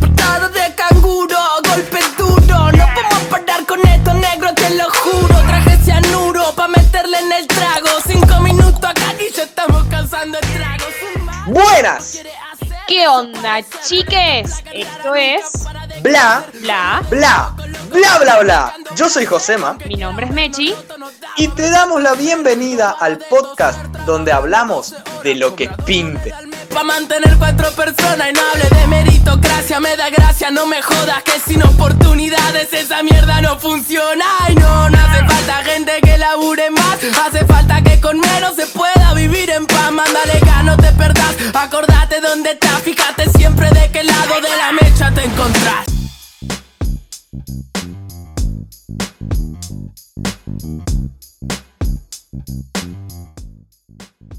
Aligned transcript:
Portado 0.00 0.48
de 0.48 0.74
canguro, 0.74 1.36
golpe 1.68 1.98
duro. 2.18 2.72
No 2.72 2.86
podemos 2.94 3.22
parar 3.30 3.64
con 3.66 3.80
esto, 3.86 4.14
negro, 4.14 4.52
te 4.54 4.70
lo 4.70 4.84
juro. 4.90 5.34
Traje 5.46 5.76
cianuro 5.84 6.52
pa' 6.56 6.68
meterle 6.68 7.18
en 7.18 7.32
el 7.32 7.46
trago. 7.46 7.88
Cinco 8.06 8.40
minutos 8.40 8.84
acá 8.84 9.14
y 9.20 9.32
ya 9.32 9.44
estamos 9.44 9.84
cansando 9.84 10.38
el 10.38 10.48
trago. 10.52 10.84
Buenas. 11.46 12.20
¿Qué 12.88 13.06
onda, 13.08 13.60
chiques? 13.86 14.62
Esto 14.72 15.14
es 15.14 15.44
Bla, 16.02 16.44
Bla. 16.60 17.02
bla, 17.08 17.54
bla, 17.90 18.18
bla, 18.18 18.38
bla. 18.40 18.74
Yo 18.94 19.08
soy 19.08 19.24
Josema 19.24 19.78
Mi 19.86 19.96
nombre 19.96 20.26
es 20.26 20.32
Mechi. 20.32 20.74
y 21.36 21.48
te 21.48 21.70
damos 21.70 22.02
la 22.02 22.12
bienvenida 22.14 22.90
al 23.00 23.18
podcast 23.18 23.78
donde 24.06 24.32
hablamos 24.32 24.94
de 25.22 25.34
lo 25.34 25.56
que 25.56 25.68
pinte. 25.86 26.34
Pa' 26.74 26.82
mantener 26.82 27.36
cuatro 27.38 27.70
personas 27.70 28.30
y 28.30 28.32
no 28.32 28.40
hable 28.50 28.68
de 28.68 28.86
meritocracia. 28.88 29.78
Me 29.78 29.96
da 29.96 30.10
gracia, 30.10 30.50
no 30.50 30.66
me 30.66 30.82
jodas 30.82 31.22
que 31.22 31.38
sin 31.38 31.62
oportunidades 31.62 32.72
esa 32.72 33.00
mierda 33.04 33.40
no 33.40 33.60
funciona. 33.60 34.24
Y 34.48 34.56
no, 34.56 34.90
no 34.90 34.98
hace 34.98 35.24
falta 35.24 35.62
gente 35.62 35.92
que 36.02 36.18
labure 36.18 36.72
más. 36.72 36.98
Hace 37.24 37.44
falta 37.44 37.80
que 37.80 38.00
con 38.00 38.18
menos 38.18 38.56
se 38.56 38.66
pueda 38.66 39.14
vivir 39.14 39.50
en 39.50 39.66
paz. 39.66 39.92
Mándale 39.92 40.40
gas, 40.40 40.64
no 40.64 40.76
te 40.76 40.90
perdás, 40.90 41.36
acordate 41.54 42.20
dónde 42.20 42.50
estás. 42.50 42.82
Fíjate 42.82 43.30
siempre 43.30 43.70
de 43.70 43.92
qué 43.92 44.02
lado 44.02 44.40
de 44.40 44.56
la 44.56 44.72
mecha 44.72 45.12
te 45.14 45.22
encontrás. 45.22 45.86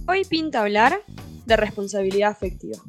Hoy 0.06 0.26
pinta 0.26 0.59
hablar 0.59 1.00
de 1.45 1.55
responsabilidad 1.55 2.31
afectiva. 2.31 2.80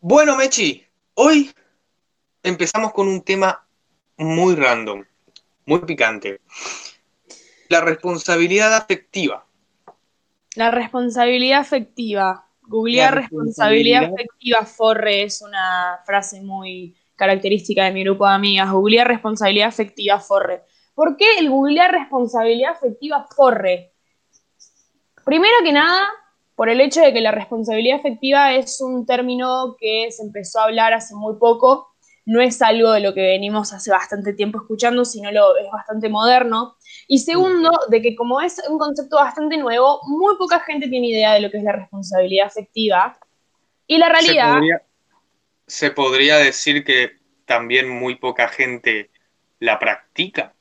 Bueno, 0.00 0.36
Mechi, 0.36 0.84
hoy 1.14 1.50
empezamos 2.42 2.92
con 2.92 3.08
un 3.08 3.22
tema 3.22 3.64
muy 4.16 4.54
random, 4.54 5.04
muy 5.66 5.80
picante. 5.80 6.40
La 7.68 7.80
responsabilidad 7.80 8.74
afectiva. 8.74 9.46
La 10.56 10.70
responsabilidad 10.70 11.60
afectiva. 11.60 12.46
Googlear 12.62 13.14
responsabilidad 13.14 14.00
responsabilidad- 14.00 14.14
afectiva 14.14 14.66
forre 14.66 15.22
es 15.22 15.42
una 15.42 16.00
frase 16.04 16.42
muy 16.42 16.94
característica 17.16 17.84
de 17.84 17.92
mi 17.92 18.04
grupo 18.04 18.26
de 18.26 18.34
amigas. 18.34 18.70
Googlear 18.70 19.08
responsabilidad 19.08 19.68
afectiva 19.68 20.20
forre. 20.20 20.62
¿Por 20.94 21.16
qué 21.16 21.24
el 21.38 21.48
googlear 21.50 21.92
responsabilidad 21.92 22.72
afectiva 22.72 23.26
forre? 23.34 23.92
Primero 25.24 25.54
que 25.64 25.72
nada, 25.72 26.06
por 26.54 26.68
el 26.68 26.80
hecho 26.80 27.00
de 27.00 27.12
que 27.12 27.20
la 27.20 27.30
responsabilidad 27.30 27.98
afectiva 27.98 28.54
es 28.54 28.80
un 28.80 29.06
término 29.06 29.76
que 29.78 30.08
se 30.10 30.22
empezó 30.22 30.60
a 30.60 30.64
hablar 30.64 30.92
hace 30.92 31.14
muy 31.14 31.36
poco, 31.36 31.92
no 32.24 32.40
es 32.40 32.62
algo 32.62 32.92
de 32.92 33.00
lo 33.00 33.14
que 33.14 33.22
venimos 33.22 33.72
hace 33.72 33.90
bastante 33.90 34.32
tiempo 34.32 34.58
escuchando, 34.60 35.04
sino 35.04 35.32
lo, 35.32 35.56
es 35.56 35.68
bastante 35.72 36.08
moderno. 36.08 36.76
Y 37.08 37.18
segundo, 37.18 37.70
de 37.88 38.00
que 38.00 38.14
como 38.14 38.40
es 38.40 38.62
un 38.68 38.78
concepto 38.78 39.16
bastante 39.16 39.56
nuevo, 39.56 40.00
muy 40.06 40.36
poca 40.36 40.60
gente 40.60 40.88
tiene 40.88 41.08
idea 41.08 41.34
de 41.34 41.40
lo 41.40 41.50
que 41.50 41.58
es 41.58 41.64
la 41.64 41.72
responsabilidad 41.72 42.46
afectiva. 42.46 43.18
Y 43.86 43.98
la 43.98 44.06
Se 44.06 44.12
realidad, 44.12 44.54
podría, 44.54 44.82
se 45.72 45.90
podría 45.90 46.36
decir 46.36 46.84
que 46.84 47.12
también 47.46 47.88
muy 47.88 48.16
poca 48.16 48.46
gente 48.48 49.10
la 49.58 49.78
practica. 49.78 50.54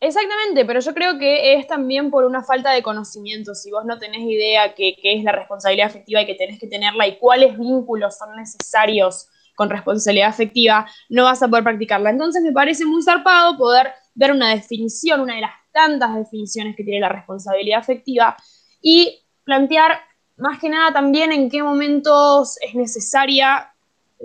exactamente, 0.00 0.64
pero 0.64 0.80
yo 0.80 0.94
creo 0.94 1.16
que 1.16 1.54
es 1.54 1.68
también 1.68 2.10
por 2.10 2.24
una 2.24 2.42
falta 2.42 2.72
de 2.72 2.82
conocimiento. 2.82 3.54
Si 3.54 3.70
vos 3.70 3.84
no 3.84 3.98
tenés 3.98 4.22
idea 4.22 4.74
qué 4.74 4.96
qué 5.00 5.16
es 5.16 5.22
la 5.22 5.30
responsabilidad 5.30 5.86
afectiva 5.86 6.22
y 6.22 6.26
que 6.26 6.34
tenés 6.34 6.58
que 6.58 6.66
tenerla 6.66 7.06
y 7.06 7.18
cuáles 7.18 7.56
vínculos 7.56 8.18
son 8.18 8.34
necesarios 8.34 9.28
con 9.54 9.70
responsabilidad 9.70 10.28
afectiva, 10.28 10.88
no 11.08 11.24
vas 11.24 11.40
a 11.40 11.48
poder 11.48 11.62
practicarla. 11.62 12.10
Entonces 12.10 12.42
me 12.42 12.52
parece 12.52 12.84
muy 12.84 13.02
zarpado 13.02 13.56
poder 13.56 13.92
dar 14.14 14.32
una 14.32 14.50
definición, 14.50 15.20
una 15.20 15.36
de 15.36 15.42
las 15.42 15.52
tantas 15.72 16.16
definiciones 16.16 16.74
que 16.74 16.82
tiene 16.82 17.00
la 17.00 17.10
responsabilidad 17.10 17.78
afectiva 17.78 18.36
y 18.82 19.20
plantear 19.44 20.00
más 20.36 20.58
que 20.58 20.68
nada 20.68 20.92
también 20.92 21.30
en 21.30 21.48
qué 21.48 21.62
momentos 21.62 22.56
es 22.60 22.74
necesaria 22.74 23.72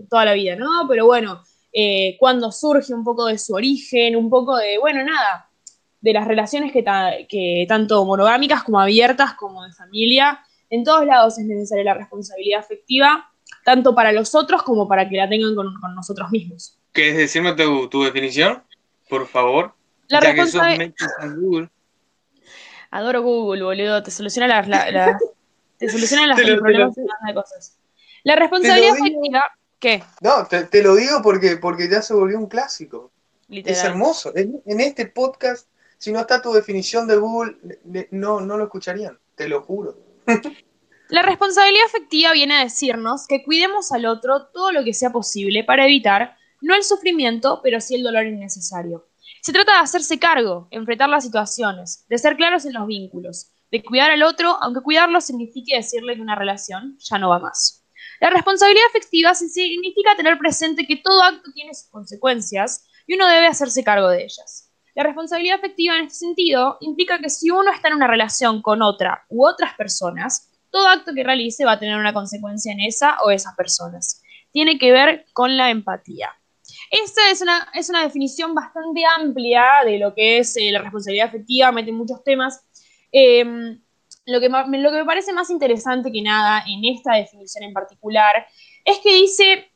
toda 0.09 0.25
la 0.25 0.33
vida, 0.33 0.55
¿no? 0.55 0.85
Pero 0.87 1.05
bueno, 1.05 1.43
eh, 1.71 2.17
cuando 2.19 2.51
surge 2.51 2.93
un 2.93 3.03
poco 3.03 3.25
de 3.25 3.37
su 3.37 3.53
origen, 3.53 4.15
un 4.15 4.29
poco 4.29 4.57
de, 4.57 4.77
bueno, 4.79 5.03
nada, 5.03 5.49
de 6.01 6.13
las 6.13 6.27
relaciones 6.27 6.71
que, 6.71 6.83
ta- 6.83 7.13
que 7.29 7.65
tanto 7.67 8.03
monogámicas 8.05 8.63
como 8.63 8.79
abiertas, 8.79 9.33
como 9.35 9.63
de 9.63 9.71
familia, 9.71 10.39
en 10.69 10.83
todos 10.83 11.05
lados 11.05 11.37
es 11.39 11.45
necesaria 11.45 11.83
la 11.85 11.93
responsabilidad 11.93 12.59
afectiva, 12.59 13.29
tanto 13.63 13.95
para 13.95 14.11
los 14.11 14.35
otros 14.35 14.63
como 14.63 14.87
para 14.87 15.07
que 15.07 15.15
la 15.17 15.29
tengan 15.29 15.55
con, 15.55 15.73
con 15.79 15.95
nosotros 15.95 16.29
mismos. 16.31 16.77
¿Quieres 16.91 17.17
decirme 17.17 17.53
tu, 17.53 17.87
tu 17.89 18.03
definición? 18.03 18.63
Por 19.09 19.27
favor. 19.27 19.73
La 20.09 20.19
ya 20.21 20.33
que 20.33 20.45
sos 20.45 20.61
Google. 21.37 21.69
Adoro 22.91 23.21
Google, 23.23 23.63
boludo, 23.63 24.03
te 24.03 24.11
soluciona 24.11 24.47
las, 24.47 24.67
la- 24.67 24.91
la- 24.91 25.17
te 25.77 25.89
soluciona 25.89 26.27
las 26.27 26.37
Te 26.41 26.55
problemas 26.57 26.93
de 26.95 27.33
cosas. 27.33 27.77
La 28.23 28.35
responsabilidad 28.35 28.93
digo. 28.93 29.05
afectiva, 29.05 29.43
¿qué? 29.83 30.03
No, 30.21 30.47
te, 30.47 30.63
te 30.63 30.81
lo 30.81 30.95
digo 30.95 31.21
porque, 31.21 31.57
porque 31.57 31.89
ya 31.89 32.01
se 32.01 32.13
volvió 32.13 32.39
un 32.39 32.47
clásico. 32.47 33.11
Literal. 33.49 33.77
Es 33.77 33.83
hermoso. 33.83 34.31
En, 34.35 34.61
en 34.66 34.79
este 34.79 35.05
podcast, 35.07 35.67
si 35.97 36.11
no 36.11 36.21
está 36.21 36.41
tu 36.41 36.53
definición 36.53 37.05
de 37.07 37.17
Google, 37.17 37.57
le- 37.63 37.79
le- 37.91 38.07
no, 38.11 38.39
no 38.39 38.57
lo 38.57 38.63
escucharían. 38.63 39.19
Te 39.35 39.47
lo 39.49 39.61
juro. 39.61 39.97
La 41.09 41.22
responsabilidad 41.22 41.85
afectiva 41.85 42.31
viene 42.31 42.55
a 42.55 42.63
decirnos 42.63 43.27
que 43.27 43.43
cuidemos 43.43 43.91
al 43.91 44.05
otro 44.05 44.47
todo 44.47 44.72
lo 44.72 44.83
que 44.83 44.93
sea 44.93 45.11
posible 45.11 45.63
para 45.63 45.85
evitar 45.85 46.38
no 46.61 46.73
el 46.75 46.83
sufrimiento, 46.83 47.59
pero 47.61 47.81
sí 47.81 47.95
el 47.95 48.03
dolor 48.03 48.25
innecesario. 48.25 49.05
Se 49.41 49.51
trata 49.51 49.73
de 49.73 49.79
hacerse 49.79 50.17
cargo, 50.17 50.69
enfrentar 50.72 51.09
las 51.09 51.25
situaciones, 51.25 52.05
de 52.07 52.17
ser 52.17 52.38
claros 52.38 52.66
en 52.66 52.73
los 52.73 52.88
vínculos, 52.88 53.51
de 53.69 53.83
cuidar 53.83 54.11
al 54.11 54.23
otro, 54.23 54.57
aunque 54.61 54.81
cuidarlo 54.81 55.19
signifique 55.19 55.75
decirle 55.75 56.16
que 56.16 56.22
una 56.22 56.35
relación 56.35 56.97
ya 56.99 57.19
no 57.19 57.29
va 57.29 57.39
más. 57.39 57.82
La 58.19 58.30
responsabilidad 58.30 58.88
afectiva 58.88 59.34
significa 59.34 60.16
tener 60.16 60.38
presente 60.38 60.86
que 60.86 60.97
todo 60.97 61.22
acto 61.22 61.52
tiene 61.53 61.74
sus 61.74 61.90
consecuencias 61.90 62.88
y 63.06 63.16
uno 63.16 63.28
debe 63.28 63.47
hacerse 63.47 63.84
cargo 63.84 64.09
de 64.09 64.24
ellas. 64.24 64.72
La 64.96 65.03
responsabilidad 65.03 65.58
afectiva 65.58 65.97
en 65.97 66.06
este 66.06 66.19
sentido 66.19 66.78
implica 66.81 67.19
que 67.19 67.30
si 67.30 67.50
uno 67.50 67.72
está 67.72 67.88
en 67.88 67.96
una 67.96 68.08
relación 68.08 68.62
con 68.62 68.81
otra 68.81 69.25
u 69.30 69.46
otras 69.46 69.74
personas, 69.74 70.52
todo 70.69 70.88
acto 70.88 71.14
que 71.14 71.24
realice 71.24 71.66
va 71.66 71.74
a 71.74 71.80
tener 71.80 71.97
una 71.97 72.14
consecuencia 72.14 72.72
en 72.72 72.80
esa 72.80 73.18
o 73.25 73.31
esas 73.31 73.56
personas. 73.56 74.22
Tiene 74.52 74.78
que 74.78 74.91
ver 74.91 75.25
con 75.34 75.58
la 75.58 75.72
empatía. 75.72 76.30
Esta 76.91 77.31
es 77.31 77.41
una, 77.41 77.70
es 77.74 77.90
una 77.90 78.03
definición 78.03 78.53
bastante 78.53 79.03
amplia 79.18 79.64
de 79.84 79.97
lo 79.97 80.14
que 80.14 80.40
es 80.40 80.56
eh, 80.58 80.72
la 80.72 80.80
responsabilidad 80.80 81.28
afectiva, 81.28 81.72
mete 81.72 81.91
muchos 81.91 82.24
temas. 82.24 82.64
Eh, 83.12 83.78
lo, 84.25 84.39
que, 84.39 84.50
lo 84.50 84.91
que 84.91 84.97
me 84.97 85.06
parece 85.06 85.34
más 85.34 85.50
interesante 85.50 86.11
que 86.11 86.22
nada 86.22 86.63
en 86.67 86.84
esta 86.85 87.16
definición 87.16 87.63
en 87.63 87.73
particular 87.73 88.45
es 88.85 89.00
que 89.00 89.13
dice, 89.13 89.72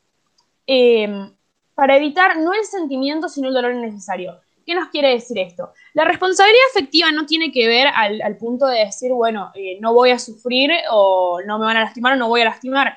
eh, 0.66 1.30
para 1.74 1.96
evitar 1.96 2.38
no 2.38 2.52
el 2.52 2.64
sentimiento, 2.64 3.28
sino 3.28 3.48
el 3.48 3.54
dolor 3.54 3.72
innecesario. 3.72 4.40
¿Qué 4.66 4.74
nos 4.74 4.88
quiere 4.88 5.10
decir 5.10 5.38
esto? 5.38 5.72
La 5.94 6.04
responsabilidad 6.04 6.60
afectiva 6.70 7.10
no 7.10 7.24
tiene 7.24 7.50
que 7.50 7.66
ver 7.66 7.86
al, 7.86 8.20
al 8.20 8.36
punto 8.36 8.66
de 8.66 8.80
decir, 8.80 9.12
bueno, 9.12 9.50
eh, 9.54 9.78
no 9.80 9.94
voy 9.94 10.10
a 10.10 10.18
sufrir 10.18 10.70
o 10.90 11.40
no 11.46 11.58
me 11.58 11.64
van 11.64 11.78
a 11.78 11.84
lastimar 11.84 12.12
o 12.12 12.16
no 12.16 12.28
voy 12.28 12.42
a 12.42 12.46
lastimar. 12.46 12.94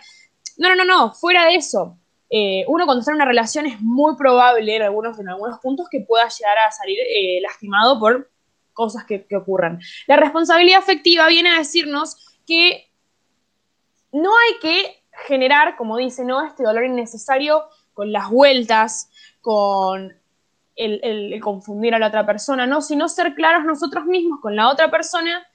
No, 0.57 0.67
no, 0.69 0.75
no, 0.75 0.83
no, 0.83 1.13
fuera 1.13 1.45
de 1.45 1.55
eso. 1.55 1.97
Eh, 2.29 2.63
uno 2.67 2.85
cuando 2.85 3.01
está 3.01 3.11
en 3.11 3.15
una 3.15 3.25
relación 3.25 3.65
es 3.65 3.81
muy 3.81 4.15
probable 4.15 4.75
en 4.75 4.81
algunos, 4.81 5.19
en 5.19 5.27
algunos 5.27 5.59
puntos 5.59 5.87
que 5.89 5.99
pueda 5.99 6.27
llegar 6.27 6.57
a 6.59 6.71
salir 6.71 6.97
eh, 6.99 7.39
lastimado 7.41 7.99
por 7.99 8.31
cosas 8.73 9.05
que, 9.05 9.25
ocurran. 9.35 9.79
La 10.07 10.17
responsabilidad 10.17 10.79
afectiva 10.79 11.27
viene 11.27 11.49
a 11.49 11.57
decirnos 11.59 12.17
que 12.45 12.89
no 14.11 14.31
hay 14.37 14.59
que 14.61 15.03
generar, 15.27 15.75
como 15.77 15.97
dice, 15.97 16.25
¿no? 16.25 16.45
este 16.45 16.63
dolor 16.63 16.85
innecesario 16.85 17.63
con 17.93 18.11
las 18.11 18.29
vueltas, 18.29 19.09
con 19.41 20.13
el, 20.75 20.99
el- 21.03 21.33
el 21.33 21.41
confundir 21.41 21.93
a 21.93 21.99
la 21.99 22.07
otra 22.07 22.25
persona, 22.25 22.65
¿no? 22.65 22.81
Sino 22.81 23.07
ser 23.09 23.35
claros 23.35 23.65
nosotros 23.65 24.05
mismos 24.05 24.39
con 24.41 24.55
la 24.55 24.69
otra 24.69 24.89
persona 24.89 25.45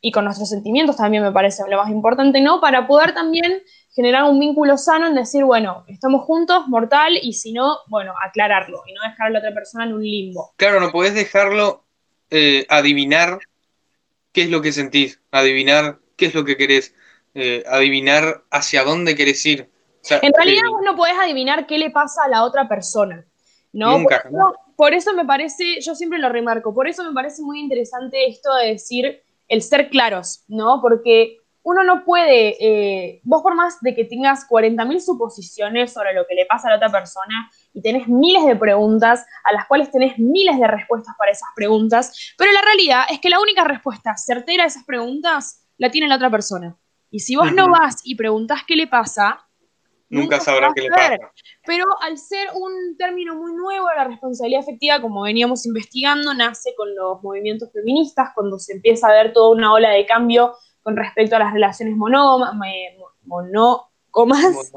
y 0.00 0.10
con 0.12 0.24
nuestros 0.24 0.50
sentimientos 0.50 0.96
también 0.96 1.22
me 1.22 1.32
parece 1.32 1.62
lo 1.70 1.78
más 1.78 1.90
importante, 1.90 2.40
¿no? 2.40 2.60
Para 2.60 2.86
poder 2.86 3.14
también 3.14 3.62
generar 3.94 4.24
un 4.24 4.38
vínculo 4.38 4.76
sano 4.76 5.06
en 5.06 5.14
decir, 5.14 5.44
bueno, 5.44 5.84
estamos 5.86 6.24
juntos, 6.24 6.66
mortal, 6.68 7.16
y 7.22 7.32
si 7.32 7.52
no, 7.52 7.78
bueno, 7.86 8.12
aclararlo 8.22 8.82
y 8.86 8.92
no 8.92 9.00
dejar 9.08 9.28
a 9.28 9.30
la 9.30 9.38
otra 9.38 9.54
persona 9.54 9.84
en 9.84 9.94
un 9.94 10.02
limbo. 10.02 10.52
Claro, 10.56 10.80
no 10.80 10.90
podés 10.90 11.14
dejarlo 11.14 11.83
eh, 12.30 12.66
adivinar 12.68 13.38
qué 14.32 14.42
es 14.42 14.50
lo 14.50 14.62
que 14.62 14.72
sentís, 14.72 15.20
adivinar 15.30 15.98
qué 16.16 16.26
es 16.26 16.34
lo 16.34 16.44
que 16.44 16.56
querés, 16.56 16.94
eh, 17.34 17.64
adivinar 17.66 18.44
hacia 18.50 18.84
dónde 18.84 19.14
querés 19.14 19.44
ir. 19.46 19.70
O 20.02 20.06
sea, 20.06 20.20
En 20.22 20.32
realidad 20.34 20.64
eh, 20.66 20.70
vos 20.70 20.82
no 20.84 20.96
podés 20.96 21.14
adivinar 21.18 21.66
qué 21.66 21.78
le 21.78 21.90
pasa 21.90 22.24
a 22.24 22.28
la 22.28 22.44
otra 22.44 22.68
persona, 22.68 23.24
¿no? 23.72 23.98
Nunca, 23.98 24.22
Por 24.22 24.30
ejemplo, 24.30 24.60
por 24.76 24.94
eso 24.94 25.14
me 25.14 25.24
parece, 25.24 25.80
yo 25.80 25.94
siempre 25.94 26.18
lo 26.18 26.28
remarco, 26.28 26.74
por 26.74 26.88
eso 26.88 27.04
me 27.04 27.12
parece 27.12 27.42
muy 27.42 27.60
interesante 27.60 28.26
esto 28.26 28.54
de 28.54 28.68
decir 28.68 29.22
el 29.48 29.62
ser 29.62 29.88
claros, 29.88 30.44
¿no? 30.48 30.80
Porque 30.80 31.38
uno 31.62 31.82
no 31.82 32.04
puede, 32.04 32.56
eh, 32.60 33.20
vos 33.24 33.42
por 33.42 33.54
más 33.54 33.80
de 33.80 33.94
que 33.94 34.04
tengas 34.04 34.46
40.000 34.48 35.00
suposiciones 35.00 35.92
sobre 35.92 36.12
lo 36.12 36.26
que 36.26 36.34
le 36.34 36.46
pasa 36.46 36.68
a 36.68 36.72
la 36.72 36.76
otra 36.76 36.90
persona 36.90 37.50
y 37.74 37.82
tenés 37.82 38.08
miles 38.08 38.46
de 38.46 38.56
preguntas 38.56 39.26
a 39.44 39.52
las 39.52 39.66
cuales 39.66 39.90
tenés 39.90 40.18
miles 40.18 40.58
de 40.58 40.66
respuestas 40.66 41.14
para 41.18 41.32
esas 41.32 41.48
preguntas, 41.54 42.34
pero 42.38 42.52
la 42.52 42.62
realidad 42.62 43.02
es 43.10 43.20
que 43.20 43.28
la 43.28 43.40
única 43.40 43.64
respuesta 43.64 44.16
certera 44.16 44.62
a 44.62 44.68
esas 44.68 44.84
preguntas 44.84 45.66
la 45.76 45.90
tiene 45.90 46.08
la 46.08 46.16
otra 46.16 46.30
persona. 46.30 46.76
Y 47.10 47.20
si 47.20 47.36
vos 47.36 47.52
no 47.52 47.68
vas 47.68 48.00
y 48.04 48.14
preguntás 48.14 48.62
qué 48.66 48.76
le 48.76 48.86
pasa, 48.86 49.46
nunca, 50.08 50.40
sabrás 50.40 50.72
qué 50.74 50.82
le 50.82 50.88
pasa. 50.88 51.18
Pero 51.66 51.84
al 52.00 52.16
ser 52.16 52.48
un 52.54 52.96
término 52.96 53.34
muy 53.34 53.52
nuevo, 53.52 53.88
la 53.96 54.04
responsabilidad 54.04 54.62
afectiva, 54.62 55.00
como 55.00 55.22
veníamos 55.22 55.66
investigando, 55.66 56.32
nace 56.32 56.74
con 56.76 56.94
los 56.94 57.22
movimientos 57.22 57.70
feministas, 57.72 58.30
cuando 58.34 58.58
se 58.58 58.74
empieza 58.74 59.08
a 59.08 59.12
ver 59.12 59.32
toda 59.32 59.50
una 59.54 59.72
ola 59.72 59.90
de 59.90 60.06
cambio 60.06 60.54
con 60.82 60.96
respecto 60.96 61.36
a 61.36 61.40
las 61.40 61.52
relaciones 61.52 61.96
monógamas, 61.96 62.54
monógamas, 63.24 64.72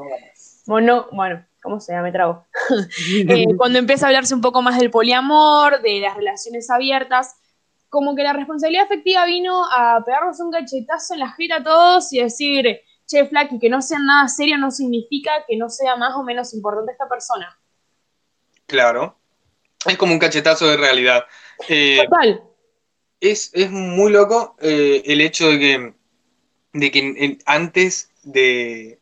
mono, 0.66 1.06
bueno, 1.12 1.44
¿cómo 1.68 1.80
se 1.80 1.92
llama? 1.92 2.04
Me 2.04 2.12
trago. 2.12 2.46
Eh, 3.28 3.46
cuando 3.56 3.78
empieza 3.78 4.06
a 4.06 4.08
hablarse 4.08 4.34
un 4.34 4.40
poco 4.40 4.62
más 4.62 4.78
del 4.78 4.90
poliamor, 4.90 5.82
de 5.82 6.00
las 6.00 6.16
relaciones 6.16 6.70
abiertas, 6.70 7.36
como 7.88 8.14
que 8.14 8.22
la 8.22 8.32
responsabilidad 8.32 8.84
afectiva 8.84 9.24
vino 9.26 9.64
a 9.64 10.02
pegarnos 10.04 10.40
un 10.40 10.50
cachetazo 10.50 11.14
en 11.14 11.20
la 11.20 11.32
jeta 11.32 11.56
a 11.56 11.62
todos 11.62 12.12
y 12.12 12.22
decir, 12.22 12.80
che, 13.06 13.26
Flaky, 13.26 13.58
que 13.58 13.68
no 13.68 13.82
sea 13.82 13.98
nada 13.98 14.28
serio 14.28 14.58
no 14.58 14.70
significa 14.70 15.30
que 15.46 15.56
no 15.56 15.68
sea 15.68 15.96
más 15.96 16.14
o 16.16 16.22
menos 16.22 16.54
importante 16.54 16.92
esta 16.92 17.08
persona. 17.08 17.58
Claro. 18.66 19.16
Es 19.86 19.96
como 19.96 20.12
un 20.12 20.18
cachetazo 20.18 20.66
de 20.68 20.76
realidad. 20.76 21.24
Eh, 21.68 22.04
Total. 22.04 22.42
Es, 23.20 23.52
muy 23.70 24.12
loco 24.12 24.56
eh, 24.60 25.02
el 25.06 25.20
hecho 25.20 25.48
de 25.48 25.58
que 25.58 25.94
de 26.72 26.90
que 26.90 27.38
antes 27.46 28.10
de, 28.22 28.97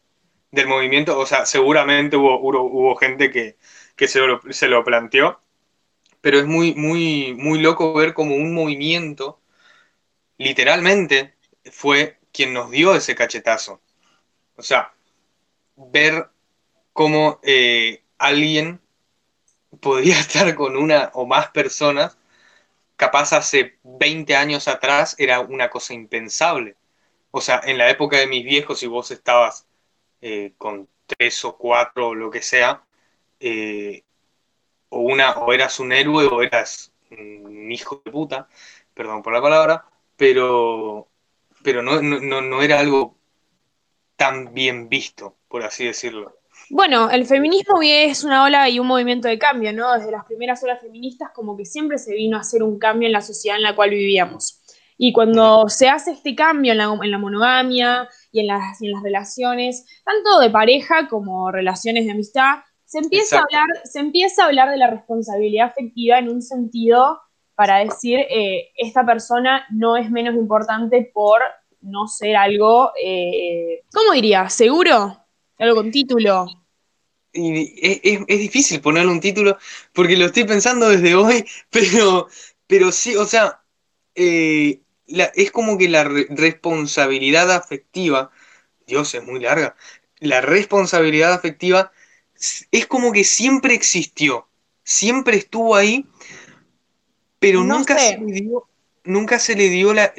del 0.57 0.67
movimiento, 0.69 1.19
o 1.19 1.27
sea, 1.27 1.47
seguramente 1.47 2.17
hubo, 2.17 2.97
gente 2.97 3.31
que, 3.31 3.57
se, 4.09 4.21
lo, 4.21 4.41
se, 4.51 4.69
lo, 4.69 4.85
planteó, 4.85 5.41
pero 6.21 6.39
es 6.39 6.47
muy, 6.47 6.75
muy, 6.75 7.35
muy 7.35 7.61
loco 7.61 7.95
ver 7.95 8.15
como 8.15 8.35
un 8.35 8.55
movimiento, 8.55 9.41
literalmente, 10.39 11.35
fue 11.71 12.19
quien 12.33 12.53
nos 12.53 12.71
dio 12.71 12.95
ese 12.95 13.15
cachetazo. 13.15 13.81
O 14.57 14.63
sea, 14.63 14.93
ver 15.77 16.29
cómo 16.93 17.41
eh, 17.43 18.03
alguien 18.19 18.81
podía 19.81 20.19
estar 20.21 20.55
con 20.55 20.77
una 20.77 21.11
o 21.15 21.27
más 21.27 21.49
personas, 21.51 22.19
capaz 22.97 23.33
hace 23.33 23.79
20 23.85 24.37
años 24.37 24.69
atrás 24.69 25.15
era 25.19 25.41
una 25.41 25.71
cosa 25.71 25.95
impensable. 25.95 26.77
O 27.31 27.41
sea, 27.41 27.61
en 27.65 27.79
la 27.79 27.91
época 27.91 28.19
de 28.19 28.27
mis 28.27 28.45
viejos, 28.45 28.81
si 28.81 28.87
vos 28.87 29.11
estabas 29.11 29.66
eh, 30.29 30.55
con 30.59 30.89
tres 31.07 31.45
o 31.45 31.57
cuatro 31.57 32.09
o 32.09 32.15
lo 32.17 32.33
que 32.33 32.43
sea, 32.43 32.83
eh, 33.39 34.03
o, 34.89 34.99
una, 34.99 35.31
o 35.39 35.53
eras 35.53 35.79
un 35.79 35.93
héroe 35.93 36.27
o 36.27 36.43
eras 36.43 36.91
un 37.13 37.71
hijo 37.71 38.03
de 38.05 38.11
puta, 38.11 38.49
perdón 38.93 39.23
por 39.23 39.33
la 39.33 39.41
palabra, 39.41 39.85
pero, 40.17 41.07
pero 41.63 41.81
no, 41.81 42.03
no 42.03 42.61
era 42.61 42.81
algo 42.81 43.15
tan 44.17 44.53
bien 44.53 44.89
visto, 44.89 45.37
por 45.47 45.63
así 45.63 45.85
decirlo. 45.85 46.37
Bueno, 46.71 47.09
el 47.09 47.25
feminismo 47.25 47.79
es 47.81 48.25
una 48.25 48.43
ola 48.43 48.69
y 48.69 48.81
un 48.81 48.89
movimiento 48.89 49.29
de 49.29 49.39
cambio, 49.39 49.73
¿no? 49.73 49.93
Desde 49.93 50.11
las 50.11 50.25
primeras 50.25 50.61
olas 50.65 50.81
feministas 50.81 51.31
como 51.33 51.57
que 51.57 51.65
siempre 51.65 51.99
se 51.99 52.15
vino 52.15 52.37
a 52.37 52.41
hacer 52.41 52.65
un 52.65 52.81
cambio 52.81 53.07
en 53.07 53.13
la 53.13 53.23
sociedad 53.23 53.59
en 53.59 53.63
la 53.63 53.77
cual 53.77 53.91
vivíamos. 53.91 54.61
Y 54.99 55.13
cuando 55.13 55.69
se 55.69 55.89
hace 55.89 56.13
este 56.13 56.35
cambio 56.35 56.73
en 56.73 56.79
la, 56.79 57.19
monogamia 57.19 58.09
y 58.33 58.41
en, 58.41 58.47
las, 58.47 58.81
en 58.81 58.93
las 58.93 59.03
relaciones, 59.03 59.85
tanto 60.05 60.41
de 60.41 60.51
pareja 60.51 61.09
como 61.09 61.51
relaciones 61.51 62.07
de 62.07 62.13
amistad, 62.13 62.61
se 62.85 62.99
empieza, 62.99 63.39
a 63.39 63.41
hablar, 63.41 63.67
se 63.85 63.99
empieza 63.99 64.43
a 64.43 64.47
hablar 64.47 64.71
de 64.71 64.79
la 64.79 64.89
responsabilidad 64.89 65.67
afectiva 65.67 66.19
en 66.19 66.31
un 66.31 66.41
sentido 66.41 67.21
para 67.55 67.79
decir, 67.79 68.21
eh, 68.31 68.71
esta 68.77 69.05
persona 69.05 69.67
no 69.71 69.97
es 69.97 70.11
menos 70.11 70.35
importante 70.35 71.11
por 71.13 71.41
no 71.81 72.07
ser 72.07 72.37
algo, 72.37 72.93
eh, 73.03 73.83
¿cómo 73.93 74.13
diría? 74.13 74.49
¿Seguro? 74.49 75.19
Algo 75.59 75.77
con 75.77 75.91
título. 75.91 76.47
es, 77.33 78.21
es, 78.29 78.39
difícil 78.39 78.81
ponerle 78.81 79.11
un 79.11 79.21
título 79.21 79.57
porque 79.93 80.17
lo 80.17 80.27
estoy 80.27 80.45
pensando 80.45 80.89
desde 80.89 81.15
hoy, 81.15 81.45
pero, 81.71 82.29
pero 82.67 82.93
sí, 82.93 83.17
o 83.17 83.25
sea, 83.25 83.61
eh, 84.15 84.81
es 85.07 85.51
como 85.51 85.79
que 85.79 85.89
la 85.89 86.05
responsabilidad 86.05 87.51
afectiva, 87.51 88.31
Dios 88.87 89.15
es 89.15 89.25
muy 89.25 89.41
larga, 89.41 89.77
la 90.19 90.41
responsabilidad 90.41 91.33
afectiva 91.33 91.93
es 92.71 92.87
como 92.87 93.13
que 93.13 93.25
siempre 93.25 93.75
existió, 93.75 94.49
siempre 94.83 95.37
estuvo 95.37 95.75
ahí, 95.77 96.07
pero 97.39 97.65
nunca, 97.65 97.99
se 97.99 98.19
le 98.19 98.33
dio, 98.33 98.69
nunca 99.05 99.39
se 99.39 99.55
le 99.55 99.69
dio 99.69 99.95
la, 99.95 100.13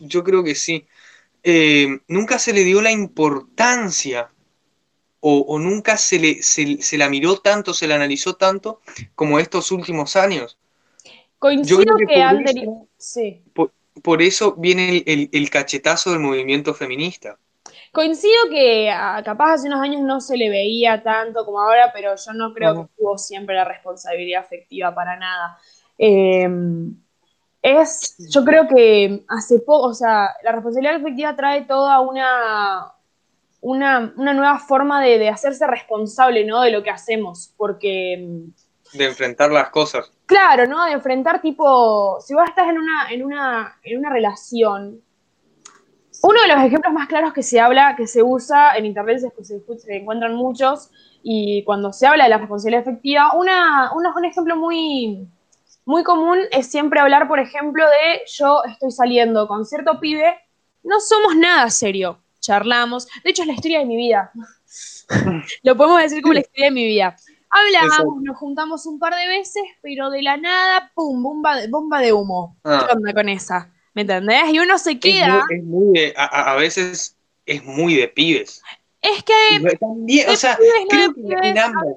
yo 0.00 0.24
creo 0.24 0.44
que 0.44 0.54
sí, 0.54 0.86
eh, 1.42 2.00
nunca 2.08 2.38
se 2.38 2.52
le 2.52 2.64
dio 2.64 2.82
la 2.82 2.90
importancia 2.90 4.30
o, 5.28 5.58
nunca 5.58 5.96
se, 5.96 6.20
le, 6.20 6.40
se, 6.40 6.98
la 6.98 7.08
miró 7.08 7.38
tanto, 7.38 7.74
se 7.74 7.88
la 7.88 7.96
analizó 7.96 8.36
tanto 8.36 8.80
como 9.16 9.40
estos 9.40 9.72
últimos 9.72 10.14
años. 10.14 10.56
Coincido 11.40 11.96
que, 11.96 12.06
que 12.06 12.66
sí 12.96 13.42
por 13.52 13.72
eso 14.20 14.54
viene 14.56 15.02
el, 15.06 15.50
cachetazo 15.50 16.10
del 16.10 16.20
movimiento 16.20 16.74
feminista. 16.74 17.36
Coincido 17.92 18.34
que 18.50 18.92
capaz 19.24 19.54
hace 19.54 19.68
unos 19.68 19.80
años 19.80 20.02
no 20.02 20.20
se 20.20 20.36
le 20.36 20.50
veía 20.50 21.02
tanto 21.02 21.44
como 21.44 21.60
ahora, 21.60 21.90
pero 21.94 22.14
yo 22.14 22.32
no 22.34 22.52
creo 22.52 22.74
que 22.74 22.92
tuvo 22.98 23.16
siempre 23.16 23.54
la 23.54 23.64
responsabilidad 23.64 24.42
afectiva 24.42 24.94
para 24.94 25.16
nada. 25.16 25.58
Em, 25.96 26.94
es, 27.62 28.16
yo 28.30 28.44
creo 28.44 28.68
que 28.68 29.24
hace 29.28 29.60
poco, 29.60 29.88
o 29.88 29.94
sea, 29.94 30.30
la 30.42 30.52
responsabilidad 30.52 30.96
afectiva 30.96 31.34
trae 31.34 31.64
toda 31.64 32.00
una, 32.00 32.92
una, 33.60 34.00
nueva 34.14 34.58
forma 34.58 35.02
de, 35.02 35.18
de, 35.18 35.28
hacerse 35.28 35.66
responsable, 35.66 36.44
¿no? 36.44 36.60
De 36.60 36.70
lo 36.70 36.82
que 36.82 36.90
hacemos, 36.90 37.52
porque 37.56 38.12
em, 38.12 38.52
de 38.92 39.04
enfrentar 39.04 39.50
las 39.50 39.70
cosas. 39.70 40.12
Claro, 40.26 40.66
¿no? 40.66 40.84
De 40.84 40.92
enfrentar 40.92 41.40
tipo, 41.40 42.18
si 42.20 42.34
vos 42.34 42.44
estás 42.48 42.68
en 42.68 42.78
una, 42.78 43.10
en 43.10 43.24
una, 43.24 43.78
en 43.82 43.98
una 43.98 44.10
relación, 44.10 45.02
uno 46.22 46.42
de 46.42 46.48
los 46.48 46.64
ejemplos 46.64 46.92
más 46.92 47.08
claros 47.08 47.32
que 47.32 47.42
se 47.42 47.60
habla, 47.60 47.94
que 47.96 48.06
se 48.06 48.22
usa 48.22 48.76
en 48.76 48.86
internet, 48.86 49.18
es 49.24 49.32
que 49.36 49.44
se, 49.44 49.60
se 49.78 49.96
encuentran 49.96 50.34
muchos, 50.34 50.90
y 51.22 51.64
cuando 51.64 51.92
se 51.92 52.06
habla 52.06 52.24
de 52.24 52.30
la 52.30 52.38
responsabilidad 52.38 52.82
efectiva, 52.82 53.32
una, 53.34 53.92
un 53.92 54.24
ejemplo 54.24 54.56
muy, 54.56 55.28
muy 55.84 56.02
común 56.04 56.38
es 56.50 56.68
siempre 56.68 57.00
hablar, 57.00 57.28
por 57.28 57.40
ejemplo, 57.40 57.84
de 57.84 58.22
yo 58.26 58.62
estoy 58.64 58.90
saliendo 58.90 59.48
con 59.48 59.64
cierto 59.64 59.98
pibe, 60.00 60.36
no 60.82 61.00
somos 61.00 61.34
nada 61.36 61.68
serio, 61.70 62.20
charlamos, 62.40 63.08
de 63.24 63.30
hecho 63.30 63.42
es 63.42 63.48
la 63.48 63.54
historia 63.54 63.80
de 63.80 63.86
mi 63.86 63.96
vida, 63.96 64.30
lo 65.62 65.76
podemos 65.76 66.02
decir 66.02 66.22
como 66.22 66.34
la 66.34 66.40
historia 66.40 66.66
de 66.66 66.72
mi 66.72 66.86
vida. 66.86 67.16
Hablábamos, 67.56 68.22
nos 68.22 68.36
juntamos 68.36 68.86
un 68.86 68.98
par 68.98 69.14
de 69.14 69.26
veces, 69.28 69.62
pero 69.80 70.10
de 70.10 70.22
la 70.22 70.36
nada, 70.36 70.92
pum, 70.94 71.22
bomba 71.22 71.56
de, 71.56 71.68
bomba 71.68 72.00
de 72.00 72.12
humo. 72.12 72.56
¿Qué 72.62 72.70
ah. 72.70 72.88
onda 72.92 73.14
con 73.14 73.28
esa? 73.28 73.72
¿Me 73.94 74.02
entendés? 74.02 74.52
Y 74.52 74.58
uno 74.58 74.76
se 74.78 75.00
queda. 75.00 75.42
Es 75.48 75.64
muy, 75.64 76.12
a, 76.16 76.54
veces 76.56 77.16
es 77.46 77.64
muy 77.64 77.94
de 77.94 78.08
pibes. 78.08 78.62
Es 79.00 79.22
que. 79.22 79.76
También, 79.80 80.28
o 80.28 80.36
sea, 80.36 80.58
creo 80.88 81.14
que 81.14 81.48
en 81.48 81.58
ambos, 81.58 81.96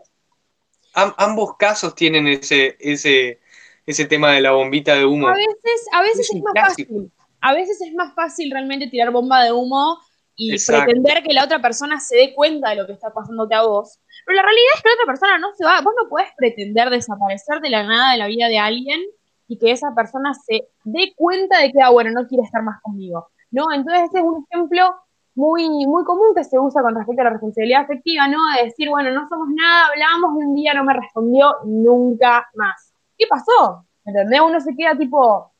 ambos 0.93 1.57
casos 1.57 1.93
tienen 1.93 2.27
ese, 2.27 2.77
ese, 2.79 3.41
ese 3.85 4.05
tema 4.05 4.31
de 4.31 4.41
la 4.41 4.51
bombita 4.51 4.95
de 4.95 5.05
humo. 5.05 5.27
A 5.27 5.33
veces, 5.33 5.87
a 5.91 6.01
veces 6.01 6.29
es, 6.33 6.41
más 6.41 6.53
fácil. 6.55 7.11
A 7.41 7.53
veces 7.53 7.81
es 7.81 7.93
más 7.93 8.13
fácil 8.15 8.51
realmente 8.51 8.87
tirar 8.87 9.11
bomba 9.11 9.43
de 9.43 9.51
humo 9.51 9.99
y 10.35 10.55
pretender 10.65 11.21
que 11.21 11.33
la 11.33 11.43
otra 11.43 11.61
persona 11.61 11.99
se 11.99 12.15
dé 12.15 12.33
cuenta 12.33 12.69
de 12.69 12.77
lo 12.77 12.87
que 12.87 12.93
está 12.93 13.13
pasándote 13.13 13.55
a 13.55 13.63
vos. 13.63 13.99
Pero 14.29 14.43
la 14.43 14.43
realidad 14.43 14.73
es 14.75 14.83
que 14.83 14.89
la 14.89 14.93
otra 14.93 15.05
persona 15.07 15.37
no 15.39 15.55
se 15.55 15.65
va, 15.65 15.81
vos 15.81 15.95
no 15.99 16.07
puedes 16.07 16.29
pretender 16.37 16.91
desaparecer 16.91 17.61
de 17.61 17.71
la 17.71 17.81
nada 17.81 18.11
de 18.11 18.19
la 18.19 18.27
vida 18.27 18.47
de 18.47 18.59
alguien 18.59 19.01
y 19.47 19.57
que 19.57 19.71
esa 19.71 19.95
persona 19.95 20.35
se 20.35 20.67
dé 20.83 21.13
cuenta 21.15 21.59
de 21.59 21.71
que, 21.71 21.81
ah, 21.81 21.89
bueno, 21.89 22.11
no 22.11 22.27
quiere 22.27 22.43
estar 22.43 22.61
más 22.61 22.79
conmigo. 22.83 23.29
¿No? 23.49 23.73
Entonces 23.73 24.03
este 24.03 24.19
es 24.19 24.23
un 24.23 24.45
ejemplo 24.47 24.95
muy, 25.33 25.67
muy 25.87 26.03
común 26.03 26.35
que 26.35 26.43
se 26.43 26.59
usa 26.59 26.83
con 26.83 26.93
respecto 26.93 27.21
a 27.21 27.23
la 27.23 27.31
responsabilidad 27.31 27.81
afectiva, 27.81 28.27
¿no? 28.27 28.37
De 28.55 28.65
decir, 28.65 28.87
bueno, 28.87 29.09
no 29.09 29.27
somos 29.27 29.47
nada, 29.49 29.87
hablamos 29.87 30.45
un 30.45 30.53
día 30.53 30.75
no 30.75 30.83
me 30.83 30.93
respondió 30.93 31.55
nunca 31.65 32.47
más. 32.53 32.93
¿Qué 33.17 33.25
pasó? 33.25 33.87
¿Entendés? 34.05 34.41
Uno 34.41 34.61
se 34.61 34.75
queda 34.75 34.95
tipo, 34.95 35.51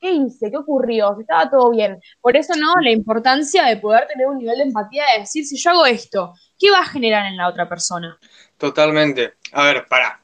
¿qué 0.00 0.10
hice? 0.10 0.50
¿Qué 0.50 0.56
ocurrió? 0.56 1.16
Estaba 1.20 1.48
todo 1.48 1.70
bien. 1.70 2.00
Por 2.20 2.36
eso, 2.36 2.54
¿no? 2.56 2.74
La 2.82 2.90
importancia 2.90 3.64
de 3.64 3.76
poder 3.76 4.08
tener 4.08 4.26
un 4.26 4.38
nivel 4.38 4.58
de 4.58 4.64
empatía 4.64 5.04
de 5.14 5.20
decir, 5.20 5.46
si 5.46 5.56
yo 5.56 5.70
hago 5.70 5.86
esto, 5.86 6.34
¿qué 6.62 6.70
va 6.70 6.78
a 6.78 6.86
generar 6.86 7.26
en 7.26 7.36
la 7.36 7.48
otra 7.48 7.68
persona? 7.68 8.16
Totalmente. 8.56 9.34
A 9.52 9.64
ver, 9.64 9.86
para, 9.88 10.22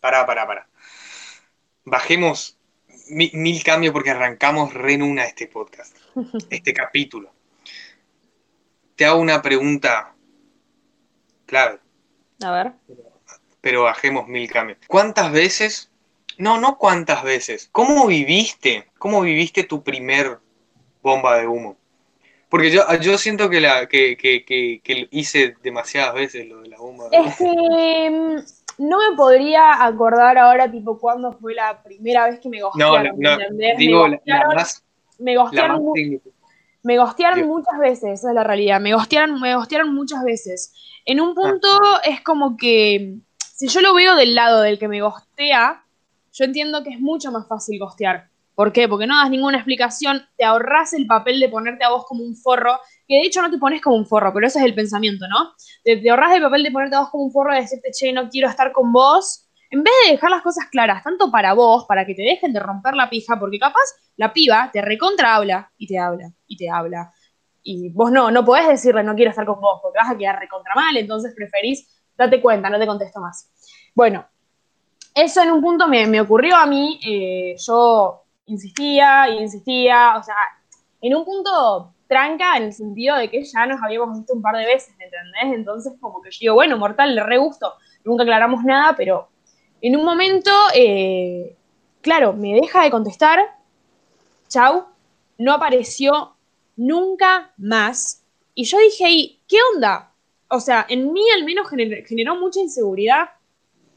para, 0.00 0.24
para, 0.24 0.46
para. 0.46 0.66
bajemos 1.84 2.56
mi- 3.08 3.30
mil 3.34 3.62
cambios 3.62 3.92
porque 3.92 4.10
arrancamos 4.10 4.72
re 4.72 4.94
en 4.94 5.02
una 5.02 5.24
este 5.26 5.46
podcast, 5.46 5.94
este 6.50 6.72
capítulo. 6.72 7.30
Te 8.96 9.04
hago 9.04 9.20
una 9.20 9.42
pregunta 9.42 10.14
clave, 11.46 11.80
A 12.42 12.50
ver. 12.50 12.72
pero 13.60 13.82
bajemos 13.82 14.26
mil 14.26 14.50
cambios. 14.50 14.78
¿Cuántas 14.88 15.30
veces? 15.32 15.90
No, 16.38 16.58
no 16.58 16.78
cuántas 16.78 17.22
veces. 17.22 17.68
¿Cómo 17.72 18.06
viviste? 18.06 18.88
¿Cómo 18.98 19.20
viviste 19.20 19.64
tu 19.64 19.82
primer 19.84 20.38
bomba 21.02 21.36
de 21.36 21.46
humo? 21.46 21.76
Porque 22.54 22.70
yo, 22.70 22.82
yo 23.00 23.18
siento 23.18 23.50
que, 23.50 23.60
la, 23.60 23.88
que, 23.88 24.16
que, 24.16 24.44
que, 24.44 24.80
que 24.84 25.08
hice 25.10 25.56
demasiadas 25.64 26.14
veces 26.14 26.46
lo 26.46 26.60
de 26.60 26.68
la 26.68 26.78
bomba. 26.78 27.08
Es 27.10 27.34
que 27.34 28.10
mm, 28.10 28.84
no 28.86 28.98
me 28.98 29.16
podría 29.16 29.84
acordar 29.84 30.38
ahora, 30.38 30.70
tipo, 30.70 30.96
cuándo 30.96 31.32
fue 31.32 31.52
la 31.52 31.82
primera 31.82 32.26
vez 32.26 32.38
que 32.38 32.48
me 32.48 32.60
No, 32.60 32.66
gostearon, 32.66 33.18
¿me 33.18 33.24
no, 33.24 33.32
entendés? 33.32 33.76
digo 33.76 34.06
me 34.06 34.20
la 34.24 34.46
más, 34.54 34.84
me 35.18 35.34
la 35.34 35.42
gostearon 35.42 35.84
más. 35.84 35.94
Me 36.84 36.96
gostearon 36.96 37.48
muchas 37.48 37.76
veces, 37.80 38.20
esa 38.20 38.28
es 38.28 38.34
la 38.36 38.44
realidad. 38.44 38.80
Me 38.80 38.94
gostearon, 38.94 39.40
me 39.40 39.56
gostearon 39.56 39.92
muchas 39.92 40.22
veces. 40.22 40.72
En 41.04 41.20
un 41.20 41.34
punto 41.34 41.66
es 42.04 42.20
como 42.20 42.56
que, 42.56 43.16
si 43.52 43.66
yo 43.66 43.80
lo 43.80 43.94
veo 43.94 44.14
del 44.14 44.36
lado 44.36 44.60
del 44.60 44.78
que 44.78 44.86
me 44.86 45.02
gostea, 45.02 45.84
yo 46.32 46.44
entiendo 46.44 46.84
que 46.84 46.90
es 46.90 47.00
mucho 47.00 47.32
más 47.32 47.48
fácil 47.48 47.80
gostear. 47.80 48.28
¿Por 48.54 48.72
qué? 48.72 48.88
Porque 48.88 49.06
no 49.06 49.16
das 49.16 49.30
ninguna 49.30 49.58
explicación, 49.58 50.22
te 50.36 50.44
ahorras 50.44 50.92
el 50.92 51.06
papel 51.06 51.40
de 51.40 51.48
ponerte 51.48 51.84
a 51.84 51.90
vos 51.90 52.04
como 52.06 52.22
un 52.22 52.36
forro, 52.36 52.78
que 53.08 53.16
de 53.16 53.22
hecho 53.22 53.42
no 53.42 53.50
te 53.50 53.58
pones 53.58 53.80
como 53.82 53.96
un 53.96 54.06
forro, 54.06 54.32
pero 54.32 54.46
ese 54.46 54.60
es 54.60 54.64
el 54.64 54.74
pensamiento, 54.74 55.26
¿no? 55.28 55.52
Te, 55.82 55.96
te 55.96 56.10
ahorras 56.10 56.34
el 56.34 56.42
papel 56.42 56.62
de 56.62 56.70
ponerte 56.70 56.96
a 56.96 57.00
vos 57.00 57.10
como 57.10 57.24
un 57.24 57.32
forro, 57.32 57.52
de 57.52 57.62
decirte, 57.62 57.90
che, 57.92 58.12
no 58.12 58.28
quiero 58.28 58.48
estar 58.48 58.70
con 58.72 58.92
vos, 58.92 59.48
en 59.70 59.82
vez 59.82 59.92
de 60.06 60.12
dejar 60.12 60.30
las 60.30 60.42
cosas 60.42 60.66
claras, 60.70 61.02
tanto 61.02 61.32
para 61.32 61.52
vos, 61.52 61.84
para 61.86 62.06
que 62.06 62.14
te 62.14 62.22
dejen 62.22 62.52
de 62.52 62.60
romper 62.60 62.94
la 62.94 63.10
pija, 63.10 63.38
porque 63.40 63.58
capaz 63.58 63.82
la 64.16 64.32
piba 64.32 64.70
te 64.72 64.80
recontra 64.80 65.34
habla 65.34 65.72
y 65.76 65.88
te 65.88 65.98
habla 65.98 66.32
y 66.46 66.56
te 66.56 66.70
habla. 66.70 67.12
Y 67.62 67.88
vos 67.88 68.12
no, 68.12 68.30
no 68.30 68.44
podés 68.44 68.68
decirle 68.68 69.02
no 69.02 69.16
quiero 69.16 69.30
estar 69.30 69.44
con 69.44 69.60
vos, 69.60 69.80
porque 69.82 69.98
vas 69.98 70.10
a 70.12 70.16
quedar 70.16 70.38
recontra 70.38 70.74
mal, 70.76 70.96
entonces 70.96 71.34
preferís, 71.34 71.88
date 72.16 72.40
cuenta, 72.40 72.70
no 72.70 72.78
te 72.78 72.86
contesto 72.86 73.18
más. 73.20 73.50
Bueno, 73.96 74.24
eso 75.12 75.42
en 75.42 75.50
un 75.50 75.60
punto 75.60 75.88
me, 75.88 76.06
me 76.06 76.20
ocurrió 76.20 76.54
a 76.56 76.66
mí, 76.66 77.00
eh, 77.04 77.56
yo 77.58 78.23
insistía 78.46 79.28
y 79.28 79.38
insistía, 79.42 80.16
o 80.18 80.22
sea, 80.22 80.36
en 81.00 81.14
un 81.14 81.24
punto 81.24 81.92
tranca 82.06 82.56
en 82.56 82.64
el 82.64 82.72
sentido 82.72 83.16
de 83.16 83.30
que 83.30 83.42
ya 83.44 83.66
nos 83.66 83.82
habíamos 83.82 84.16
visto 84.16 84.34
un 84.34 84.42
par 84.42 84.56
de 84.56 84.66
veces, 84.66 84.94
¿me 84.98 85.04
entendés? 85.04 85.58
Entonces 85.58 85.94
como 86.00 86.20
que 86.22 86.30
yo 86.30 86.38
digo, 86.40 86.54
bueno, 86.54 86.76
mortal, 86.76 87.14
le 87.14 87.22
re 87.22 87.38
gusto, 87.38 87.74
nunca 88.04 88.22
aclaramos 88.22 88.62
nada, 88.64 88.94
pero 88.96 89.28
en 89.80 89.96
un 89.96 90.04
momento, 90.04 90.50
eh, 90.74 91.56
claro, 92.00 92.32
me 92.32 92.54
deja 92.54 92.84
de 92.84 92.90
contestar, 92.90 93.40
chau, 94.48 94.86
no 95.38 95.52
apareció 95.52 96.36
nunca 96.76 97.52
más. 97.56 98.22
Y 98.54 98.64
yo 98.64 98.78
dije, 98.78 99.10
¿y 99.10 99.40
qué 99.48 99.56
onda? 99.74 100.12
O 100.48 100.60
sea, 100.60 100.86
en 100.88 101.12
mí 101.12 101.22
al 101.36 101.44
menos 101.44 101.68
gener- 101.68 102.06
generó 102.06 102.36
mucha 102.36 102.60
inseguridad. 102.60 103.30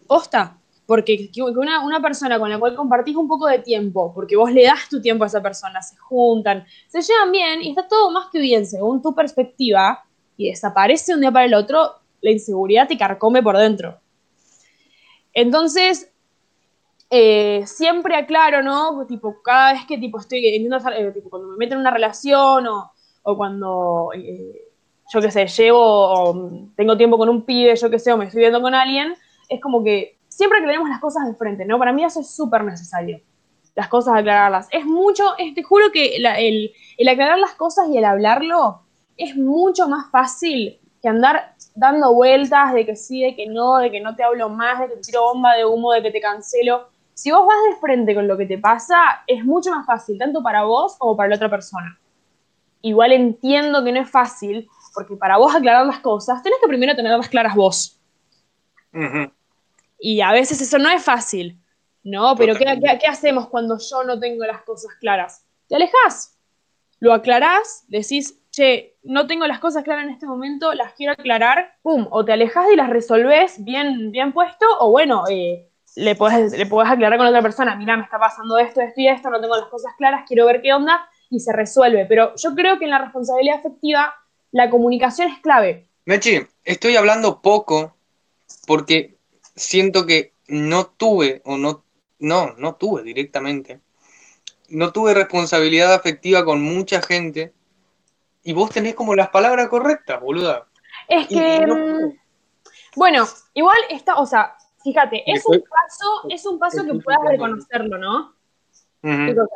Posta. 0.08 0.58
Porque 0.88 1.30
que- 1.32 1.44
una, 1.44 1.86
una 1.86 2.02
persona 2.02 2.40
con 2.40 2.50
la 2.50 2.58
cual 2.58 2.74
compartís 2.76 3.16
un 3.16 3.28
poco 3.28 3.46
de 3.46 3.60
tiempo, 3.60 4.12
porque 4.16 4.36
vos 4.36 4.52
le 4.52 4.64
das 4.64 4.90
tu 4.90 5.00
tiempo 5.02 5.24
a 5.26 5.28
esa 5.28 5.44
persona, 5.44 5.82
se 5.84 5.98
juntan, 5.98 6.66
se 6.88 7.02
llevan 7.02 7.32
bien 7.32 7.62
y 7.62 7.70
está 7.70 7.88
todo 7.88 8.10
más 8.10 8.30
que 8.32 8.40
bien 8.40 8.66
según 8.66 9.02
tu 9.02 9.14
perspectiva, 9.14 10.04
y 10.38 10.50
desaparece 10.50 11.12
de 11.12 11.16
un 11.16 11.22
día 11.22 11.32
para 11.32 11.46
el 11.46 11.54
otro, 11.54 11.92
la 12.22 12.32
inseguridad 12.32 12.88
te 12.88 12.98
carcome 12.98 13.44
por 13.44 13.58
dentro. 13.58 14.00
Entonces, 15.34 16.12
eh, 17.10 17.64
siempre 17.66 18.16
aclaro, 18.16 18.64
¿no? 18.64 19.06
Tipo, 19.08 19.42
cada 19.42 19.74
vez 19.74 19.86
que 19.88 19.98
tipo 19.98 20.20
estoy 20.20 20.46
intento 20.48 20.76
hacer, 20.78 20.94
eh, 20.94 21.12
tipo, 21.12 21.30
cuando 21.30 21.50
me 21.50 21.58
meto 21.58 21.74
en 21.76 21.82
una 21.82 21.92
relación 21.92 22.68
o, 22.68 22.92
o 23.24 23.38
cuando 23.38 24.10
eh, 24.16 24.62
yo 25.14 25.22
qué 25.22 25.32
sé, 25.32 25.48
llevo 25.48 25.80
o 25.80 26.52
tengo 26.76 26.98
tiempo 26.98 27.18
con 27.18 27.30
un 27.30 27.44
pibe, 27.44 27.76
yo 27.76 27.90
qué 27.90 28.00
sé, 28.00 28.12
o 28.12 28.18
me 28.18 28.26
estoy 28.26 28.42
viendo 28.42 28.62
con 28.62 28.74
alguien, 28.76 29.14
es 29.48 29.62
como 29.62 29.84
que 29.84 30.17
siempre 30.38 30.60
aclaremos 30.60 30.88
las 30.90 31.00
cosas 31.00 31.26
de 31.28 31.34
frente, 31.34 31.66
¿no? 31.66 31.80
Para 31.80 31.92
mí 31.94 32.04
eso 32.04 32.20
es 32.20 32.30
súper 32.36 32.64
necesario. 32.64 33.20
Las 33.76 33.88
cosas 33.88 34.16
aclararlas. 34.16 34.68
Es 34.72 34.86
mucho, 34.86 35.36
es- 35.38 35.54
te 35.56 35.64
juro 35.64 35.92
que 35.92 36.16
el, 36.18 37.08
aclarar 37.10 37.40
las 37.40 37.54
cosas 37.56 37.88
y 37.90 37.98
el 37.98 38.06
hablarlo 38.06 38.82
es 39.18 39.36
mucho 39.36 39.88
más 39.88 40.12
fácil 40.12 40.80
que 41.02 41.10
andar 41.10 41.56
dando 41.76 42.14
vueltas 42.14 42.74
de 42.74 42.86
que 42.86 42.96
sí, 42.96 43.22
de 43.24 43.36
que 43.36 43.48
no, 43.48 43.78
de 43.80 43.90
que 43.92 44.00
no 44.00 44.16
te 44.16 44.24
hablo 44.24 44.50
más, 44.50 44.80
de 44.80 44.88
que 44.90 44.98
tiro 44.98 45.24
bomba 45.24 45.56
de 45.56 45.66
humo, 45.66 45.92
de 45.94 46.04
que 46.04 46.12
te 46.12 46.22
cancelo. 46.22 46.90
Si 47.16 47.32
vos 47.32 47.48
vas 47.48 47.58
de 47.70 47.80
frente 47.82 48.14
con 48.14 48.28
lo 48.28 48.38
que 48.38 48.46
te 48.46 48.60
pasa, 48.60 49.24
es 49.26 49.44
mucho 49.44 49.72
más 49.72 49.86
fácil, 49.88 50.18
tanto 50.20 50.44
para 50.44 50.64
vos 50.64 50.96
como 50.98 51.16
para 51.18 51.30
la 51.30 51.36
otra 51.36 51.50
persona. 51.50 52.00
Igual 52.82 53.12
entiendo 53.14 53.84
que 53.84 53.92
no 53.92 54.02
es 54.02 54.10
fácil, 54.10 54.68
porque 54.94 55.16
para 55.16 55.38
vos 55.38 55.56
aclarar 55.56 55.86
las 55.88 56.00
cosas, 56.00 56.44
tenés 56.44 56.60
que 56.62 56.68
primero 56.68 56.96
tenerlas 56.96 57.30
claras 57.30 57.56
vos. 57.56 58.00
Ujú. 58.94 59.32
Y 60.00 60.22
a 60.22 60.32
veces 60.32 60.62
eso 60.62 60.78
no 60.78 60.90
es 60.90 61.04
fácil, 61.04 61.62
¿no? 62.04 62.36
Pero 62.36 62.54
¿qué, 62.54 62.60
Totalmente. 62.60 62.90
qué, 62.94 63.00
qué 63.00 63.08
hacemos 63.08 63.50
cuando 63.50 63.78
yo 63.78 64.04
no 64.04 64.20
tengo 64.20 64.46
las 64.46 64.62
cosas 64.64 64.94
claras? 65.00 65.46
Te 65.68 65.76
alejas, 65.76 66.38
lo 67.00 67.14
aclarás, 67.14 67.86
decís, 67.88 68.40
che, 68.52 68.98
no 69.04 69.28
tengo 69.28 69.46
las 69.48 69.60
cosas 69.60 69.84
claras 69.84 70.06
en 70.06 70.12
este 70.12 70.26
momento, 70.26 70.74
las 70.74 70.94
quiero 70.94 71.14
aclarar, 71.14 71.76
pum, 71.82 72.08
o 72.10 72.26
te 72.26 72.34
alejas 72.34 72.66
y 72.72 72.76
las 72.76 72.90
resolvés 72.90 73.64
bien, 73.64 74.12
bien 74.12 74.34
puesto, 74.34 74.66
o 74.80 74.92
bueno, 74.92 75.24
eh, 75.30 75.70
le, 75.96 76.16
podés, 76.16 76.58
le 76.58 76.66
podés 76.66 76.92
aclarar 76.92 77.18
con 77.18 77.28
otra 77.28 77.42
persona, 77.42 77.76
mira, 77.76 77.98
me 77.98 78.04
está 78.04 78.20
pasando 78.20 78.58
esto, 78.58 78.82
esto 78.82 79.02
y 79.02 79.08
esto, 79.08 79.30
no 79.30 79.42
tengo 79.42 79.56
las 79.56 79.68
cosas 79.68 79.94
claras, 79.98 80.26
quiero 80.28 80.46
ver 80.46 80.62
qué 80.62 80.74
onda, 80.74 81.08
y 81.30 81.40
se 81.40 81.54
resuelve. 81.54 82.06
Pero 82.06 82.34
yo 82.36 82.56
creo 82.56 82.80
que 82.80 82.86
en 82.86 82.92
la 82.92 83.00
responsabilidad 83.00 83.58
afectiva 83.58 84.14
la 84.52 84.70
comunicación 84.70 85.30
es 85.30 85.40
clave. 85.40 85.90
Mechi, 86.06 86.40
estoy 86.64 86.96
hablando 86.96 87.42
poco 87.42 87.96
porque 88.66 89.17
siento 89.58 90.06
que 90.06 90.34
no 90.48 90.86
tuve, 90.88 91.42
o 91.44 91.58
no, 91.58 91.84
no, 92.20 92.54
no 92.58 92.76
tuve 92.76 93.04
directamente, 93.04 93.82
no 94.70 94.94
tuve 94.94 95.14
responsabilidad 95.14 95.94
afectiva 95.94 96.46
con 96.46 96.62
mucha 96.62 97.02
gente 97.02 97.54
y 98.44 98.54
vos 98.54 98.70
tenés 98.70 98.96
como 98.96 99.16
las 99.16 99.30
palabras 99.30 99.68
correctas, 99.68 100.22
boluda. 100.22 100.68
Es 101.10 101.28
que, 101.28 101.66
no 101.68 101.76
mm, 101.76 102.18
bueno, 102.96 103.26
igual 103.54 103.78
está, 103.90 104.16
o 104.16 104.26
sea, 104.26 104.56
fíjate, 104.84 105.24
es 105.32 105.46
un 105.46 105.62
paso, 105.62 106.30
es 106.30 106.46
un 106.46 106.60
paso 106.60 106.84
que 106.86 106.94
puedas 106.96 107.20
puteando. 107.20 107.30
reconocerlo, 107.30 107.98
¿no? 107.98 108.36
Ujú. 109.04 109.26
¿Qué 109.26 109.36
cosa? 109.36 109.56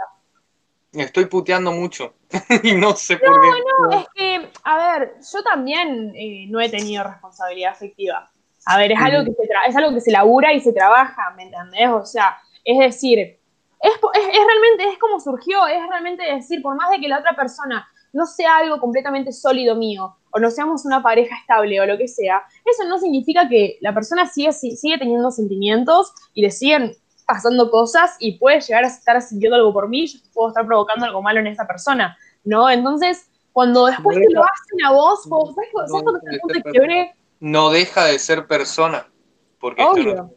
Estoy 0.94 1.26
puteando 1.26 1.72
mucho 1.72 2.16
y 2.64 2.74
no 2.74 2.96
sé 2.96 3.18
por 3.18 3.40
qué. 3.40 3.48
No, 3.48 4.00
es 4.00 4.08
que, 4.14 4.52
a 4.64 4.78
ver, 4.78 5.16
yo 5.32 5.44
también 5.44 6.14
eh, 6.16 6.48
no 6.50 6.60
he 6.60 6.70
tenido 6.70 7.04
responsabilidad 7.04 7.72
afectiva. 7.72 8.31
A 8.66 8.78
ver, 8.78 8.92
es 8.92 9.00
algo, 9.00 9.24
que 9.26 9.34
se 9.34 9.50
es 9.68 9.76
algo 9.76 9.94
que 9.94 10.02
se 10.02 10.12
labura 10.12 10.54
y 10.54 10.60
se 10.62 10.72
trabaja, 10.74 11.32
¿me 11.36 11.44
entendés? 11.44 11.90
O 11.90 12.06
sea, 12.06 12.38
es 12.64 12.78
decir, 12.78 13.20
es, 13.20 13.40
es, 13.82 13.92
es 14.28 14.46
realmente, 14.46 14.88
es 14.94 14.98
como 15.00 15.20
surgió, 15.20 15.66
es 15.68 15.82
realmente 15.90 16.24
decir, 16.24 16.62
por 16.62 16.76
más 16.76 16.90
de 16.92 17.00
que 17.00 17.08
la 17.08 17.20
otra 17.20 17.36
persona 17.36 17.88
no 18.14 18.26
sea 18.26 18.58
algo 18.58 18.80
completamente 18.80 19.32
sólido 19.32 19.76
mío, 19.76 20.16
o 20.32 20.40
no 20.40 20.52
seamos 20.52 20.86
una 20.86 21.02
pareja 21.02 21.36
estable 21.36 21.80
o 21.82 21.86
lo 21.86 21.98
que 21.98 22.08
sea, 22.08 22.44
eso 22.66 22.88
no 22.88 22.98
significa 23.00 23.48
que 23.50 23.78
la 23.82 23.94
persona 23.94 24.26
sigue, 24.28 24.52
si- 24.54 24.76
sigue 24.76 24.98
teniendo 24.98 25.32
sentimientos 25.32 26.14
y 26.34 26.42
le 26.42 26.52
siguen 26.52 26.94
pasando 27.26 27.72
cosas 27.72 28.18
y 28.20 28.38
puede 28.38 28.60
llegar 28.62 28.84
a 28.84 28.88
estar 28.88 29.22
sintiendo 29.22 29.56
algo 29.56 29.72
por 29.74 29.88
mí, 29.90 30.06
yo 30.08 30.20
puedo 30.34 30.50
estar 30.50 30.66
provocando 30.66 31.06
algo 31.06 31.22
malo 31.22 31.40
en 31.40 31.48
esa 31.48 31.66
persona, 31.66 32.18
¿no? 32.44 32.70
Entonces, 32.70 33.28
cuando 33.54 33.86
después 33.88 34.18
No 34.18 34.24
te 34.28 34.34
lo 34.34 34.44
hacen 34.44 34.86
a 34.86 34.92
vos, 34.92 35.24
¿sabes, 35.24 35.70
cu- 35.72 35.80
no 35.82 35.88
¿sabes 35.88 36.04
cuándo 36.04 36.12
deja 36.14 36.18
está 36.20 36.30
el 36.30 36.36
de 36.36 36.40
punto 36.42 36.54
ser 36.54 36.64
de 36.64 36.72
quiebre? 36.72 37.16
No 37.42 37.72
deja 37.72 38.06
de 38.06 38.18
ser 38.20 38.48
persona. 38.48 39.12
Porque 39.60 39.84
Obvio. 39.84 40.16
no- 40.16 40.34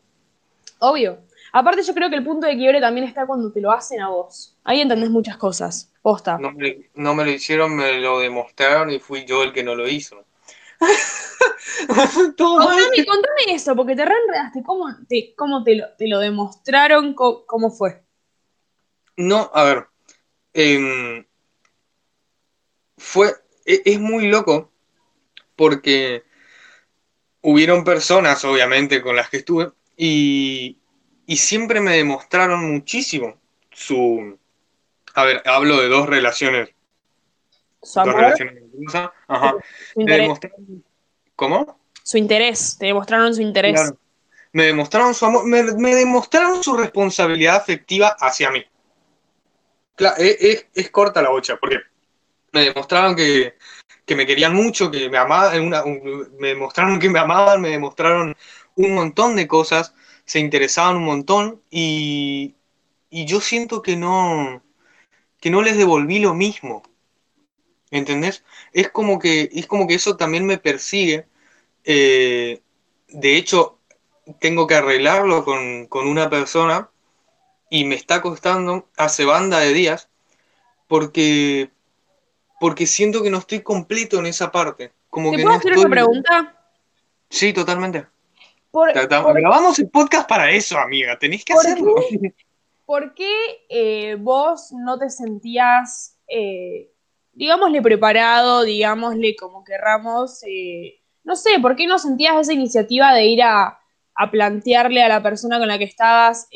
Obvio. 0.81 1.19
Aparte, 1.53 1.83
yo 1.85 1.95
creo 1.95 2.11
que 2.11 2.17
el 2.17 2.25
punto 2.25 2.47
de 2.49 2.57
quiebre 2.57 2.81
también 2.81 3.07
está 3.07 3.27
cuando 3.27 3.53
te 3.53 3.61
lo 3.61 3.71
hacen 3.71 4.01
a 4.01 4.09
vos. 4.09 4.57
Ahí 4.65 4.81
entendés 4.81 5.11
muchas 5.11 5.37
cosas. 5.37 5.93
Posta. 6.03 6.37
no 6.39 6.51
me, 6.51 6.91
no 6.95 7.15
me 7.15 7.25
lo 7.25 7.31
hicieron, 7.31 7.77
me 7.77 8.01
lo 8.01 8.19
demostraron 8.19 8.91
y 8.91 8.99
fui 8.99 9.25
yo 9.25 9.43
el 9.45 9.53
que 9.53 9.63
no 9.63 9.75
lo 9.77 9.87
hizo. 9.89 10.25
Contame, 12.37 13.05
contame 13.07 13.55
eso, 13.55 13.75
porque 13.77 13.95
te 13.97 14.05
reenredaste. 14.05 14.63
¿Cómo 14.63 14.87
te, 15.09 15.35
cómo 15.37 15.63
te, 15.63 15.77
lo, 15.77 15.87
te 15.97 16.09
lo 16.09 16.19
demostraron? 16.19 17.15
Co- 17.15 17.47
¿Cómo, 17.47 17.71
fue? 17.71 18.03
No, 19.17 19.51
a 19.55 19.65
ver. 19.65 19.87
em, 20.53 21.25
fue. 22.99 23.33
e- 23.65 23.83
Es 23.85 24.01
muy 24.01 24.29
loco 24.29 24.73
porque 25.57 26.25
hubieron 27.45 27.85
personas, 27.85 28.45
obviamente, 28.45 29.01
con 29.01 29.15
las 29.17 29.31
que 29.31 29.37
estuve 29.39 29.71
y, 29.97 30.77
y 31.27 31.37
siempre 31.37 31.81
me 31.81 31.97
demostraron 31.97 32.73
muchísimo 32.73 33.37
su. 33.71 34.39
A 35.15 35.25
ver, 35.25 35.43
hablo 35.47 35.81
de 35.81 35.89
dos 35.89 36.09
relaciones. 36.09 36.71
Su 37.83 38.01
Dos 38.01 38.15
relaciones 38.15 38.63
Ajá. 39.29 39.55
Me 39.95 40.17
demostraron. 40.17 40.85
¿Cómo? 41.37 41.79
Su 42.03 42.19
interés. 42.19 42.77
Te 42.79 42.87
demostraron 42.87 43.35
su 43.35 43.43
interés. 43.43 43.75
Claro. 43.81 43.99
me 44.53 44.65
demostraron 44.65 45.15
su 45.15 45.25
amor, 45.27 45.47
me, 45.47 45.63
me 45.63 45.95
demostraron 45.95 46.63
su 46.63 46.77
responsabilidad 46.77 47.57
afectiva 47.57 48.17
hacia 48.19 48.51
mí. 48.51 48.65
Claro, 49.97 50.17
es, 50.19 50.37
es- 50.41 50.67
es 50.75 50.91
corta 50.91 51.23
la 51.23 51.31
bocha, 51.31 51.57
porque 51.57 51.79
me 52.53 52.63
demostraron 52.65 53.15
que, 53.17 53.55
que 54.07 54.17
me 54.17 54.27
querían 54.27 54.55
mucho, 54.55 54.91
que 54.91 55.09
me 55.09 55.19
amaban, 55.19 55.71
me 56.39 56.49
demostraron 56.49 56.99
que 56.99 57.09
me 57.11 57.19
amaban, 57.19 57.61
me 57.61 57.71
demostraron 57.71 58.37
un 58.77 58.95
montón 58.95 59.37
de 59.37 59.49
cosas, 59.49 59.95
se 60.25 60.41
interesaban 60.41 60.97
un 60.97 61.05
montón 61.05 61.63
y, 61.71 62.57
yo 63.11 63.41
siento 63.41 63.83
que 63.83 63.97
no, 63.97 64.63
que 65.41 65.51
no 65.51 65.63
les 65.63 65.77
devolví 65.77 66.19
lo 66.19 66.35
mismo. 66.35 66.83
¿Entendés? 67.91 68.45
Es 68.73 68.91
como 68.91 69.19
que, 69.21 69.49
es 69.53 69.67
como 69.67 69.87
que 69.87 69.95
eso 69.95 70.17
también 70.17 70.47
me 70.47 70.59
persigue. 70.59 71.27
Eh, 71.85 72.61
de 73.09 73.37
hecho, 73.37 73.79
tengo 74.41 74.67
que 74.67 74.75
arreglarlo 74.75 75.45
con 75.45 76.09
una 76.09 76.29
persona 76.31 76.91
y 77.71 77.85
me 77.85 77.95
está 77.97 78.23
costando 78.23 78.89
hace 78.97 79.25
banda 79.25 79.61
de 79.61 79.73
días 79.73 80.09
porque, 80.87 81.71
porque 82.61 82.87
siento 82.87 83.23
que 83.23 83.31
no 83.31 83.39
estoy 83.39 83.61
completo 83.61 84.19
en 84.19 84.27
esa 84.27 84.51
parte. 84.51 84.93
Como 85.09 85.31
¿Te 85.31 85.37
que 85.37 85.43
puedo 85.43 85.55
no 85.55 85.59
hacer 85.59 85.73
estoy... 85.73 85.85
una 85.87 85.95
pregunta? 85.95 86.61
Sí, 87.29 87.53
totalmente. 87.53 88.07
Por, 88.71 88.93
Grabamos 88.93 89.79
el 89.79 89.89
podcast 89.89 90.29
para 90.29 90.51
eso, 90.51 90.79
amiga. 90.79 91.17
Tenés 91.19 91.45
que 91.45 91.55
¿Por 91.55 91.65
hacerlo. 91.65 91.95
¿Por 92.87 93.15
qué 93.15 93.33
eh, 93.69 94.17
vos 94.19 94.73
no 94.73 94.99
te 94.99 95.09
sentías, 95.09 96.19
eh, 96.29 96.91
digámosle, 97.33 97.81
preparado, 97.81 98.63
digámosle 98.63 99.37
como 99.37 99.65
querramos, 99.65 100.43
eh, 100.47 101.01
no 101.23 101.35
sé, 101.37 101.59
¿por 101.63 101.77
qué 101.77 101.87
no 101.87 101.99
sentías 101.99 102.37
esa 102.37 102.53
iniciativa 102.53 103.15
de 103.15 103.27
ir 103.27 103.43
a, 103.43 103.79
a 104.15 104.31
plantearle 104.31 105.03
a 105.03 105.09
la 105.09 105.23
persona 105.23 105.59
con 105.59 105.69
la 105.69 105.79
que 105.79 105.85
estabas, 105.85 106.49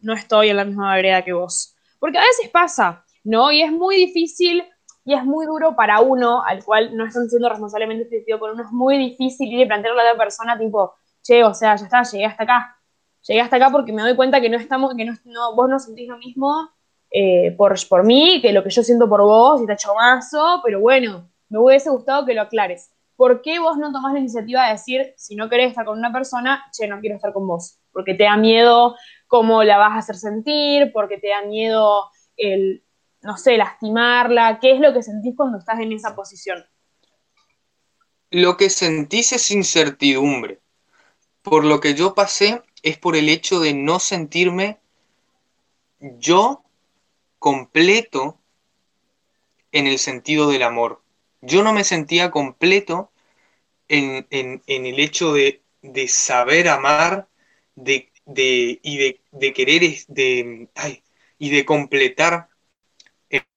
no 0.00 0.14
estoy 0.14 0.48
en 0.48 0.56
la 0.56 0.64
misma 0.64 0.96
vereda 0.96 1.24
que 1.24 1.32
vos? 1.32 1.76
Porque 2.00 2.18
a 2.18 2.22
veces 2.22 2.48
pasa, 2.48 3.04
¿no? 3.22 3.52
Y 3.52 3.62
es 3.62 3.70
muy 3.70 3.96
difícil 3.96 4.64
y 5.08 5.14
es 5.14 5.24
muy 5.24 5.46
duro 5.46 5.74
para 5.74 6.00
uno, 6.00 6.44
al 6.44 6.62
cual 6.64 6.96
no 6.96 7.06
están 7.06 7.28
siendo 7.28 7.48
responsablemente 7.48 8.04
efectivo 8.04 8.38
con 8.38 8.50
uno, 8.52 8.62
es 8.62 8.70
muy 8.70 8.98
difícil 8.98 9.52
ir 9.52 9.60
y 9.60 9.66
plantearle 9.66 10.00
a 10.00 10.04
la 10.04 10.10
otra 10.12 10.24
persona, 10.24 10.58
tipo, 10.58 10.94
che, 11.22 11.42
o 11.44 11.54
sea, 11.54 11.76
ya 11.76 11.84
está, 11.84 12.02
llegué 12.02 12.26
hasta 12.26 12.44
acá 12.44 12.78
llegué 13.22 13.40
hasta 13.40 13.56
acá 13.56 13.70
porque 13.70 13.92
me 13.92 14.02
doy 14.02 14.16
cuenta 14.16 14.40
que 14.40 14.48
no 14.48 14.58
estamos, 14.58 14.94
que 14.96 15.04
no, 15.04 15.54
vos 15.54 15.68
no 15.68 15.78
sentís 15.78 16.08
lo 16.08 16.18
mismo 16.18 16.70
eh, 17.10 17.54
por, 17.56 17.74
por 17.88 18.04
mí, 18.04 18.40
que 18.42 18.52
lo 18.52 18.62
que 18.62 18.70
yo 18.70 18.82
siento 18.82 19.08
por 19.08 19.22
vos, 19.22 19.62
y 19.62 19.66
te 19.66 19.76
chomazo, 19.76 20.60
pero 20.64 20.80
bueno, 20.80 21.30
me 21.48 21.58
hubiese 21.58 21.90
gustado 21.90 22.26
que 22.26 22.34
lo 22.34 22.42
aclares. 22.42 22.90
¿Por 23.16 23.42
qué 23.42 23.58
vos 23.58 23.76
no 23.78 23.90
tomás 23.92 24.12
la 24.12 24.20
iniciativa 24.20 24.66
de 24.66 24.72
decir, 24.72 25.14
si 25.16 25.34
no 25.34 25.48
querés 25.48 25.70
estar 25.70 25.84
con 25.84 25.98
una 25.98 26.12
persona, 26.12 26.64
che, 26.72 26.86
no 26.86 27.00
quiero 27.00 27.16
estar 27.16 27.32
con 27.32 27.46
vos? 27.46 27.80
Porque 27.92 28.14
te 28.14 28.24
da 28.24 28.36
miedo 28.36 28.94
cómo 29.26 29.64
la 29.64 29.78
vas 29.78 29.92
a 29.92 29.98
hacer 29.98 30.16
sentir, 30.16 30.92
porque 30.92 31.18
te 31.18 31.28
da 31.28 31.42
miedo 31.42 32.04
el, 32.36 32.84
no 33.22 33.36
sé, 33.36 33.56
lastimarla. 33.56 34.58
¿Qué 34.60 34.72
es 34.72 34.80
lo 34.80 34.92
que 34.92 35.02
sentís 35.02 35.36
cuando 35.36 35.58
estás 35.58 35.80
en 35.80 35.92
esa 35.92 36.14
posición? 36.16 36.64
Lo 38.30 38.56
que 38.56 38.70
sentís 38.70 39.32
es 39.34 39.50
incertidumbre. 39.50 40.62
Por 41.42 41.64
lo 41.64 41.80
que 41.80 41.94
yo 41.94 42.14
pasé 42.14 42.62
es 42.82 42.98
por 42.98 43.16
el 43.16 43.28
hecho 43.28 43.60
de 43.60 43.74
no 43.74 44.00
sentirme 44.00 44.80
yo 46.20 46.64
completo 47.38 48.40
en 49.72 49.86
el 49.86 49.98
sentido 49.98 50.48
del 50.50 50.62
amor. 50.62 51.02
Yo 51.40 51.62
no 51.62 51.72
me 51.72 51.84
sentía 51.84 52.30
completo 52.30 53.10
en, 53.88 54.26
en- 54.30 54.62
el 54.86 55.00
hecho 55.00 55.34
de, 55.34 55.62
de 55.82 56.08
saber 56.08 56.68
amar 56.68 57.28
de, 57.76 58.12
de- 58.26 58.80
y 58.82 58.98
de, 58.98 59.22
de 59.32 59.52
querer 59.52 59.82
ay, 60.76 61.02
y 61.38 61.50
de 61.50 61.64
completar 61.64 62.47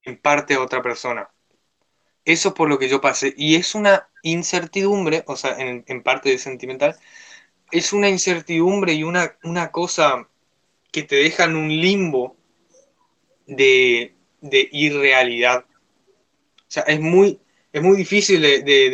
en, 0.03 0.17
parte 0.19 0.55
a 0.55 0.61
otra 0.61 0.81
persona. 0.81 1.29
Eso 2.25 2.49
es 2.49 2.55
por 2.55 2.69
lo 2.69 2.79
que 2.79 2.89
yo 2.89 3.01
pasé. 3.01 3.33
Y 3.37 3.55
es 3.55 3.75
una 3.75 4.09
incertidumbre, 4.23 5.23
o 5.27 5.35
sea, 5.37 5.57
en, 5.59 5.83
en 5.87 6.03
parte 6.03 6.29
de 6.29 6.37
sentimental, 6.39 6.97
es 7.71 7.93
una 7.93 8.09
incertidumbre 8.09 8.93
y 8.93 9.03
una, 9.03 9.37
una 9.43 9.71
cosa 9.71 10.29
que 10.91 11.03
te 11.03 11.17
deja 11.17 11.45
en 11.45 11.55
un 11.57 11.69
limbo 11.69 12.37
de, 13.45 14.15
de 14.41 14.69
irrealidad. 14.71 15.65
O 16.45 16.71
sea, 16.73 16.83
es 16.83 16.99
muy, 16.99 17.39
es 17.73 17.81
muy 17.81 17.97
difícil 17.97 18.41
de, 18.41 18.61
de- 18.63 18.89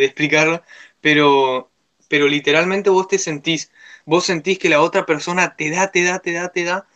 pero, 1.02 1.72
pero 2.10 2.28
literalmente 2.28 2.90
vos 2.90 3.08
te 3.08 3.18
sentís, 3.20 3.72
vos 4.06 4.26
sentís 4.26 4.60
que 4.60 4.70
la 4.70 4.82
otra 4.82 5.06
persona 5.06 5.56
te 5.56 5.70
da, 5.70 5.92
te 5.92 6.04
da, 6.04 6.20
te 6.20 6.32
da, 6.34 6.50
te 6.50 6.64
da, 6.64 6.88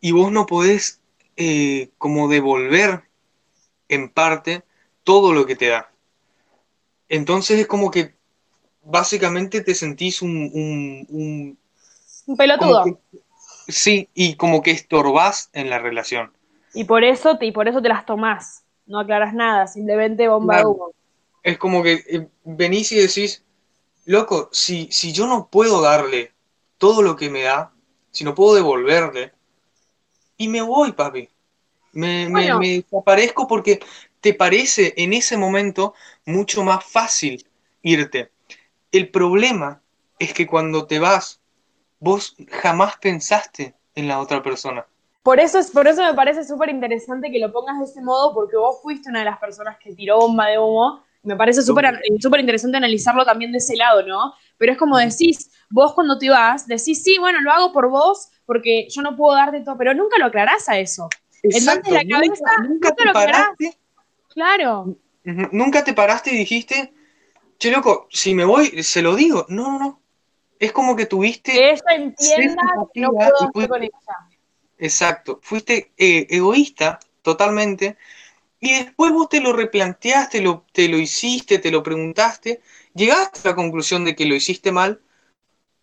y 0.00 0.12
vos 0.12 0.32
no 0.32 0.46
podés 0.46 1.00
eh, 1.36 1.90
como 1.98 2.28
devolver 2.28 3.04
en 3.90 4.08
parte 4.08 4.62
todo 5.04 5.32
lo 5.32 5.46
que 5.46 5.56
te 5.56 5.68
da. 5.68 5.90
Entonces 7.08 7.58
es 7.60 7.66
como 7.66 7.90
que 7.90 8.14
básicamente 8.82 9.62
te 9.62 9.74
sentís 9.74 10.22
un, 10.22 10.30
un- 10.52 11.06
un- 11.08 11.58
Un 12.26 12.36
pelotudo. 12.36 12.84
que- 12.84 12.96
sí, 13.68 14.08
y 14.14 14.36
como 14.36 14.62
que 14.62 14.70
estorbás 14.70 15.50
en 15.52 15.70
la 15.70 15.78
relación. 15.78 16.32
Y 16.74 16.84
por 16.84 17.04
eso 17.04 17.36
te, 17.38 17.46
y 17.46 17.52
por 17.52 17.68
eso 17.68 17.82
te 17.82 17.88
las 17.88 18.06
tomás. 18.06 18.64
No 18.86 19.00
aclaras 19.00 19.34
nada, 19.34 19.66
simplemente 19.66 20.28
bomba 20.28 20.54
de 20.56 20.60
Claro. 20.60 20.70
humo. 20.70 20.92
Es 21.42 21.58
como 21.58 21.82
que 21.82 21.92
eh, 22.08 22.28
venís 22.44 22.92
y 22.92 22.96
decís, 22.96 23.44
loco, 24.06 24.48
si, 24.52 24.88
si 24.90 25.12
yo 25.12 25.26
no 25.26 25.48
puedo 25.48 25.80
darle 25.80 26.32
todo 26.78 27.02
lo 27.02 27.16
que 27.16 27.30
me 27.30 27.42
da, 27.42 27.72
si 28.10 28.24
no 28.24 28.34
puedo 28.34 28.54
devolverle, 28.54 29.32
y 30.36 30.48
me 30.48 30.62
voy, 30.62 30.92
papi. 30.92 31.28
Me, 31.92 32.28
Bueno. 32.28 32.58
me 32.58 32.82
desaparezco 32.82 33.46
porque 33.46 33.80
te 34.20 34.34
parece 34.34 34.94
en 34.96 35.12
ese 35.12 35.36
momento 35.36 35.94
mucho 36.26 36.62
más 36.62 36.84
fácil 36.84 37.46
irte. 37.82 38.30
El 38.92 39.08
problema 39.08 39.80
es 40.18 40.34
que 40.34 40.46
cuando 40.46 40.86
te 40.86 40.98
vas, 40.98 41.40
vos 41.98 42.36
jamás 42.50 42.96
pensaste 42.98 43.74
en 43.94 44.08
la 44.08 44.20
otra 44.20 44.42
persona. 44.42 44.86
Por 45.22 45.38
eso, 45.38 45.58
es, 45.58 45.70
por 45.70 45.86
eso 45.86 46.02
me 46.02 46.14
parece 46.14 46.44
súper 46.44 46.70
interesante 46.70 47.30
que 47.30 47.38
lo 47.38 47.52
pongas 47.52 47.78
de 47.78 47.84
ese 47.84 48.00
modo, 48.00 48.32
porque 48.32 48.56
vos 48.56 48.78
fuiste 48.82 49.10
una 49.10 49.20
de 49.20 49.26
las 49.26 49.38
personas 49.38 49.76
que 49.78 49.94
tiró 49.94 50.18
bomba 50.18 50.46
de 50.46 50.58
humo. 50.58 51.02
Me 51.22 51.36
parece 51.36 51.62
súper 51.62 51.84
eh, 51.84 52.00
súper 52.18 52.40
interesante 52.40 52.78
analizarlo 52.78 53.24
también 53.26 53.52
de 53.52 53.58
ese 53.58 53.76
lado, 53.76 54.02
¿no? 54.02 54.32
Pero 54.56 54.72
es 54.72 54.78
como 54.78 54.96
decís, 54.96 55.50
vos 55.68 55.92
cuando 55.92 56.16
te 56.18 56.30
vas, 56.30 56.66
decís, 56.66 57.02
sí, 57.02 57.18
bueno, 57.18 57.40
lo 57.42 57.52
hago 57.52 57.72
por 57.72 57.90
vos, 57.90 58.30
porque 58.46 58.88
yo 58.88 59.02
no 59.02 59.14
puedo 59.16 59.36
darte 59.36 59.60
todo, 59.60 59.76
pero 59.76 59.92
nunca 59.92 60.16
lo 60.18 60.26
aclarás 60.26 60.68
a 60.70 60.78
eso. 60.78 61.10
Entonces 61.42 61.92
la 61.92 62.04
cabeza 62.04 62.44
nunca, 62.68 62.94
te 62.94 63.04
lo 63.04 63.12
paraste, 63.12 63.78
Claro. 64.28 64.96
nunca 65.24 65.84
te 65.84 65.92
paraste 65.92 66.32
y 66.34 66.38
dijiste, 66.38 66.92
che 67.58 67.70
loco, 67.70 68.08
si 68.10 68.34
me 68.34 68.44
voy, 68.44 68.82
se 68.82 69.02
lo 69.02 69.14
digo. 69.14 69.46
No, 69.48 69.70
no, 69.72 69.78
no. 69.78 70.00
Es 70.58 70.72
como 70.72 70.94
que 70.96 71.06
tuviste 71.06 71.52
Que 71.52 71.70
ella 71.70 71.82
entienda 71.90 72.62
que 72.92 73.00
no 73.00 73.12
puedo 73.12 73.50
fuiste- 73.52 73.68
con 73.68 73.82
ella. 73.82 73.92
Exacto, 74.78 75.40
fuiste 75.42 75.92
eh, 75.98 76.26
egoísta 76.30 76.98
totalmente 77.22 77.98
y 78.60 78.72
después 78.74 79.12
vos 79.12 79.28
te 79.28 79.40
lo 79.40 79.52
replanteaste, 79.52 80.40
lo, 80.40 80.64
te 80.72 80.88
lo 80.88 80.98
hiciste, 80.98 81.58
te 81.58 81.70
lo 81.70 81.82
preguntaste, 81.82 82.60
llegaste 82.94 83.40
a 83.48 83.50
la 83.52 83.56
conclusión 83.56 84.04
de 84.04 84.14
que 84.16 84.26
lo 84.26 84.34
hiciste 84.34 84.72
mal, 84.72 85.00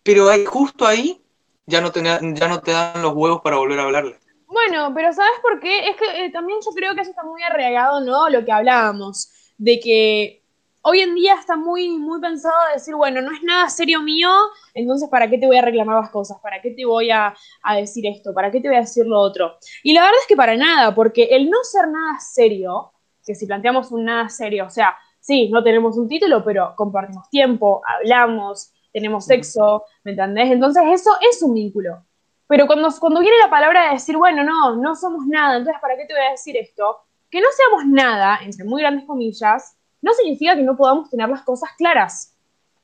pero 0.02 0.28
ahí, 0.30 0.44
justo 0.44 0.86
ahí 0.86 1.20
ya 1.66 1.80
no, 1.80 1.92
te, 1.92 2.02
ya 2.02 2.48
no 2.48 2.60
te 2.60 2.72
dan 2.72 3.02
los 3.02 3.14
huevos 3.14 3.40
para 3.42 3.56
volver 3.58 3.80
a 3.80 3.84
hablarle. 3.84 4.18
Bueno, 4.48 4.92
pero 4.94 5.12
¿sabes 5.12 5.38
por 5.42 5.60
qué? 5.60 5.90
Es 5.90 5.96
que 5.96 6.24
eh, 6.24 6.30
también 6.30 6.58
yo 6.64 6.70
creo 6.72 6.94
que 6.94 7.02
eso 7.02 7.10
está 7.10 7.22
muy 7.22 7.42
arraigado, 7.42 8.00
¿no? 8.00 8.30
Lo 8.30 8.44
que 8.44 8.52
hablábamos, 8.52 9.30
de 9.58 9.78
que 9.78 10.42
hoy 10.82 11.00
en 11.00 11.14
día 11.14 11.34
está 11.34 11.54
muy, 11.56 11.90
muy 11.98 12.18
pensado 12.18 12.54
decir, 12.72 12.94
bueno, 12.94 13.20
no 13.20 13.30
es 13.30 13.42
nada 13.42 13.68
serio 13.68 14.00
mío, 14.00 14.30
entonces 14.72 15.10
¿para 15.10 15.28
qué 15.28 15.36
te 15.36 15.46
voy 15.46 15.58
a 15.58 15.62
reclamar 15.62 16.00
las 16.00 16.10
cosas? 16.10 16.38
¿Para 16.42 16.62
qué 16.62 16.70
te 16.70 16.86
voy 16.86 17.10
a, 17.10 17.34
a 17.62 17.76
decir 17.76 18.06
esto? 18.06 18.32
¿Para 18.32 18.50
qué 18.50 18.60
te 18.60 18.68
voy 18.68 18.78
a 18.78 18.80
decir 18.80 19.06
lo 19.06 19.20
otro? 19.20 19.58
Y 19.82 19.92
la 19.92 20.00
verdad 20.02 20.16
es 20.22 20.26
que 20.26 20.36
para 20.36 20.56
nada, 20.56 20.94
porque 20.94 21.24
el 21.24 21.50
no 21.50 21.58
ser 21.62 21.86
nada 21.88 22.18
serio, 22.18 22.92
que 23.26 23.34
si 23.34 23.46
planteamos 23.46 23.92
un 23.92 24.04
nada 24.06 24.30
serio, 24.30 24.64
o 24.66 24.70
sea, 24.70 24.96
sí, 25.20 25.50
no 25.50 25.62
tenemos 25.62 25.98
un 25.98 26.08
título, 26.08 26.42
pero 26.42 26.72
compartimos 26.74 27.28
tiempo, 27.28 27.82
hablamos, 27.86 28.72
tenemos 28.92 29.26
sexo, 29.26 29.84
¿me 30.04 30.12
entendés? 30.12 30.50
Entonces 30.50 30.82
eso 30.90 31.10
es 31.30 31.42
un 31.42 31.52
vínculo. 31.52 32.07
Pero 32.48 32.66
cuando, 32.66 32.88
cuando 32.98 33.20
viene 33.20 33.36
la 33.38 33.50
palabra 33.50 33.84
de 33.84 33.94
decir, 33.94 34.16
bueno, 34.16 34.42
no, 34.42 34.74
no 34.74 34.96
somos 34.96 35.26
nada, 35.26 35.58
entonces 35.58 35.80
¿para 35.80 35.96
qué 35.96 36.06
te 36.06 36.14
voy 36.14 36.24
a 36.24 36.30
decir 36.30 36.56
esto? 36.56 37.04
Que 37.30 37.40
no 37.40 37.46
seamos 37.54 37.86
nada, 37.86 38.40
entre 38.42 38.64
muy 38.64 38.80
grandes 38.80 39.06
comillas, 39.06 39.76
no 40.00 40.12
significa 40.14 40.56
que 40.56 40.62
no 40.62 40.76
podamos 40.76 41.10
tener 41.10 41.28
las 41.28 41.42
cosas 41.42 41.70
claras. 41.76 42.34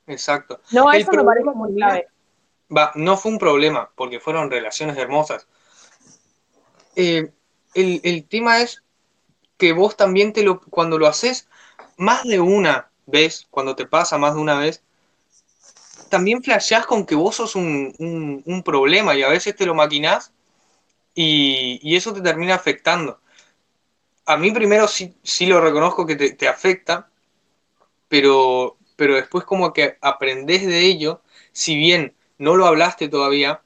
Exacto. 0.06 0.60
No, 0.70 0.92
eso 0.92 1.10
me 1.12 1.24
parece 1.24 1.50
muy 1.50 1.74
clave. 1.74 2.08
Va, 2.76 2.92
no 2.94 3.16
fue 3.16 3.32
un 3.32 3.38
problema, 3.38 3.90
porque 3.96 4.20
fueron 4.20 4.50
relaciones 4.50 4.98
hermosas. 4.98 5.46
Eh, 6.94 7.32
el, 7.74 8.00
el 8.04 8.28
tema 8.28 8.60
es 8.60 8.84
que 9.56 9.72
vos 9.72 9.96
también 9.96 10.34
te 10.34 10.42
lo, 10.42 10.60
cuando 10.60 10.98
lo 10.98 11.06
haces 11.06 11.48
más 11.96 12.24
de 12.24 12.40
una 12.40 12.90
vez, 13.06 13.46
cuando 13.50 13.74
te 13.76 13.86
pasa 13.86 14.18
más 14.18 14.34
de 14.34 14.40
una 14.40 14.58
vez, 14.58 14.82
también 16.16 16.42
flasheás 16.42 16.86
con 16.86 17.06
que 17.06 17.14
vos 17.14 17.36
sos 17.36 17.54
un, 17.56 17.94
un- 18.46 18.62
problema 18.62 19.14
y 19.14 19.22
a 19.22 19.28
veces 19.28 19.56
te 19.56 19.66
lo 19.66 19.74
maquinás 19.74 20.32
y, 21.14 21.80
y 21.82 21.96
eso 21.96 22.12
te 22.14 22.22
termina 22.22 22.54
afectando. 22.56 23.20
A 24.26 24.36
mí 24.36 24.50
primero 24.50 24.86
sí, 24.86 25.14
sí 25.22 25.46
lo 25.46 25.60
reconozco 25.62 26.04
que 26.06 26.16
te, 26.16 26.32
te 26.34 26.46
afecta, 26.48 27.08
pero, 28.08 28.76
pero 28.96 29.14
después 29.14 29.44
como 29.44 29.72
que 29.72 29.98
aprendés 30.00 30.66
de 30.66 30.80
ello, 30.86 31.22
si 31.52 31.76
bien 31.76 32.14
no 32.38 32.56
lo 32.56 32.66
hablaste 32.66 33.08
todavía, 33.08 33.62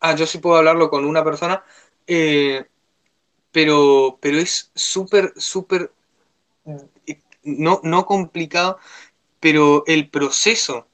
ah, 0.00 0.16
yo 0.16 0.26
sí 0.26 0.38
puedo 0.38 0.56
hablarlo 0.58 0.90
con 0.90 1.04
una 1.06 1.24
persona, 1.24 1.64
eh, 2.06 2.66
pero, 3.52 4.18
pero 4.22 4.38
es 4.38 4.72
súper, 4.74 5.32
súper, 5.36 5.92
eh, 7.06 7.20
no, 7.44 7.80
no 7.82 8.06
complicado, 8.06 8.78
pero 9.40 9.84
el 9.86 10.10
proceso 10.10 10.88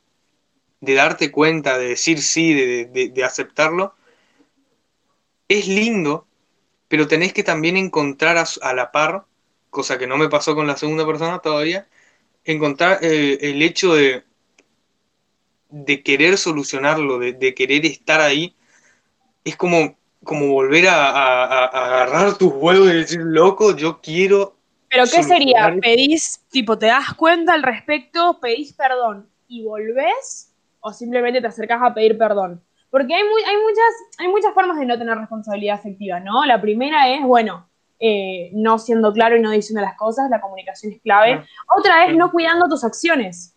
de 0.85 0.95
darte 0.95 1.31
cuenta, 1.33 1.79
de 1.79 1.89
decir 1.89 2.21
sí, 2.23 2.55
de, 2.55 2.87
de- 2.87 3.09
de 3.11 3.25
aceptarlo, 3.25 3.95
es 5.49 5.69
lindo, 5.69 6.27
pero 6.89 7.09
tenés 7.09 7.33
que 7.33 7.45
también 7.45 7.77
encontrar 7.79 8.39
a, 8.39 8.47
a 8.63 8.75
la 8.75 8.93
par, 8.93 9.27
cosa 9.71 9.99
que 9.99 10.07
no 10.07 10.17
me 10.19 10.29
pasó 10.31 10.55
con 10.55 10.67
la 10.67 10.77
segunda 10.77 11.07
persona 11.07 11.41
todavía, 11.41 11.89
encontrar 12.45 13.01
eh, 13.03 13.39
el 13.43 13.63
hecho 13.63 13.95
de, 13.95 14.25
de 15.71 16.03
querer 16.03 16.39
solucionarlo, 16.39 17.19
de, 17.19 17.33
de 17.33 17.55
querer 17.55 17.85
estar 17.87 18.21
ahí, 18.21 18.55
es 19.45 19.57
como, 19.57 19.97
como 20.25 20.49
volver 20.49 20.89
a, 20.89 21.11
a- 21.11 21.45
a- 21.47 21.67
a 21.67 21.87
agarrar 21.87 22.39
tus 22.39 22.53
huevos 22.55 22.91
y 22.91 22.95
decir, 22.97 23.21
loco, 23.23 23.77
yo 23.77 24.01
quiero... 24.03 24.57
¿Pero 24.91 25.05
qué 25.05 25.23
sería? 25.25 25.77
¿Pedís, 25.81 26.41
tipo, 26.51 26.79
te 26.79 26.87
das 26.87 27.15
cuenta 27.15 27.55
al 27.55 27.63
respecto, 27.65 28.39
pedís 28.41 28.73
perdón 28.75 29.29
y 29.49 29.65
volvés? 29.65 30.54
¿O 30.87 30.93
simplemente 30.93 31.41
te 31.41 31.47
acercás 31.47 31.81
a 31.83 31.95
pedir 31.95 32.19
perdón? 32.19 32.63
Porque 32.91 33.15
hay, 33.15 33.23
muy, 33.25 33.43
hay, 33.43 33.57
muchas, 33.57 34.19
hay 34.19 34.29
muchas 34.29 34.53
formas 34.53 34.79
de 34.79 34.85
no 34.85 34.99
tener 34.99 35.17
responsabilidad 35.17 35.77
afectiva, 35.77 36.21
¿no? 36.21 36.45
La 36.45 36.61
primera 36.61 37.09
es, 37.09 37.23
bueno, 37.23 37.67
eh, 37.99 38.51
no 38.53 38.79
siendo 38.79 39.11
claro 39.11 39.35
y 39.35 39.41
no 39.41 39.51
diciendo 39.51 39.81
las 39.81 39.97
cosas, 39.97 40.29
la 40.29 40.43
comunicación 40.43 40.93
es 40.93 41.01
clave. 41.01 41.43
Otra 41.75 42.05
es 42.05 42.15
no 42.15 42.31
cuidando 42.31 42.69
tus 42.69 42.85
acciones. 42.85 43.57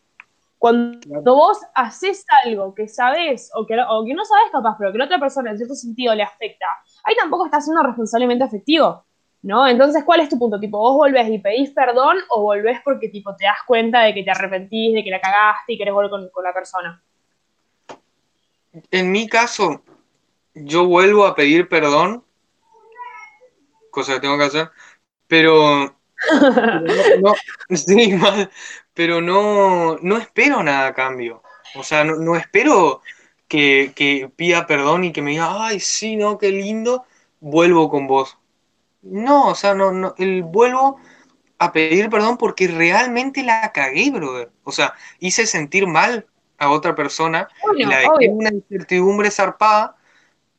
Cuando 0.57 1.35
vos 1.35 1.59
haces 1.75 2.25
algo 2.45 2.73
que 2.73 2.87
sabes 2.87 3.51
o 3.55 3.65
que, 3.65 3.77
o 3.77 4.05
que 4.05 4.13
no 4.13 4.23
sabes 4.23 4.49
capaz, 4.49 4.77
pero 4.79 4.93
que 4.93 4.97
la 4.97 5.05
otra 5.05 5.19
persona 5.19 5.51
en 5.51 5.57
cierto 5.57 5.75
sentido 5.75 6.15
le 6.15 6.23
afecta, 6.23 6.65
ahí 7.03 7.13
tampoco 7.19 7.45
estás 7.45 7.65
siendo 7.65 7.83
responsablemente 7.83 8.45
afectivo, 8.45 9.03
¿no? 9.41 9.67
Entonces, 9.67 10.05
¿cuál 10.05 10.21
es 10.21 10.29
tu 10.29 10.39
punto? 10.39 10.61
Tipo, 10.61 10.77
¿vos 10.77 10.95
volvés 10.95 11.27
y 11.29 11.39
pedís 11.39 11.71
perdón 11.71 12.15
o 12.29 12.41
volvés 12.41 12.79
porque 12.85 13.09
tipo 13.09 13.35
te 13.35 13.43
das 13.43 13.57
cuenta 13.67 14.03
de 14.03 14.13
que 14.13 14.23
te 14.23 14.31
arrepentís, 14.31 14.93
de 14.93 15.03
que 15.03 15.11
la 15.11 15.19
cagaste 15.19 15.73
y 15.73 15.77
querés 15.77 15.93
volver 15.93 16.09
con, 16.09 16.29
con 16.29 16.43
la 16.45 16.53
persona? 16.53 17.03
En 18.91 19.11
mi 19.11 19.27
caso, 19.29 19.83
yo 20.55 20.85
vuelvo 20.87 21.25
a 21.25 21.35
pedir 21.35 21.69
perdón, 21.69 22.23
cosa 23.91 24.13
que 24.15 24.19
tengo 24.21 24.37
que 24.37 24.43
hacer, 24.45 24.71
pero, 25.27 25.95
no, 26.71 26.95
no- 27.21 27.35
mal, 28.19 28.51
pero 28.93 29.21
no 30.01 30.17
espero 30.17 30.63
nada 30.63 30.87
a 30.89 30.93
cambio. 30.93 31.43
O 31.75 31.83
sea, 31.83 32.03
no, 32.03 32.15
no 32.17 32.35
espero 32.35 33.01
que, 33.47 33.93
que 33.95 34.29
pida 34.35 34.67
perdón 34.67 35.03
y 35.05 35.13
que 35.13 35.21
me 35.21 35.31
diga, 35.31 35.65
ay, 35.67 35.79
sí, 35.79 36.15
no, 36.15 36.37
qué 36.37 36.51
lindo, 36.51 37.05
vuelvo 37.39 37.89
con 37.89 38.07
vos. 38.07 38.37
No, 39.03 39.49
o 39.49 39.55
sea, 39.55 39.75
no, 39.75 39.91
no, 39.91 40.15
el 40.17 40.43
vuelvo 40.43 40.99
a 41.59 41.71
pedir 41.71 42.09
perdón 42.09 42.37
porque 42.37 42.67
realmente 42.67 43.43
la 43.43 43.71
cagué, 43.73 44.11
brother. 44.11 44.51
O 44.63 44.71
sea, 44.71 44.93
hice 45.19 45.45
sentir 45.47 45.87
mal 45.87 46.27
a 46.57 46.71
otra 46.71 46.95
persona 46.95 47.47
y 47.75 47.85
Bueno, 47.85 47.89
la 47.91 47.97
dejé 47.99 48.29
una 48.29 48.49
incertidumbre 48.49 49.31
zarpada, 49.31 49.95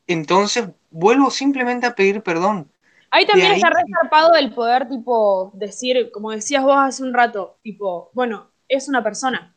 entonces 0.07 0.69
vuelvo 0.91 1.29
simplemente 1.29 1.85
a 1.85 1.95
pedir 1.95 2.21
perdón. 2.21 2.71
Ahí 3.11 3.25
también 3.25 3.51
ahí- 3.51 3.57
está 3.57 3.69
resarpado 3.69 4.35
el 4.35 4.53
poder, 4.53 4.87
tipo, 4.87 5.51
decir, 5.55 6.11
como 6.11 6.31
decías 6.31 6.63
vos 6.63 6.75
hace 6.77 7.03
un 7.03 7.13
rato, 7.13 7.57
tipo, 7.63 8.11
bueno, 8.13 8.51
es 8.67 8.87
una 8.87 9.03
persona. 9.03 9.55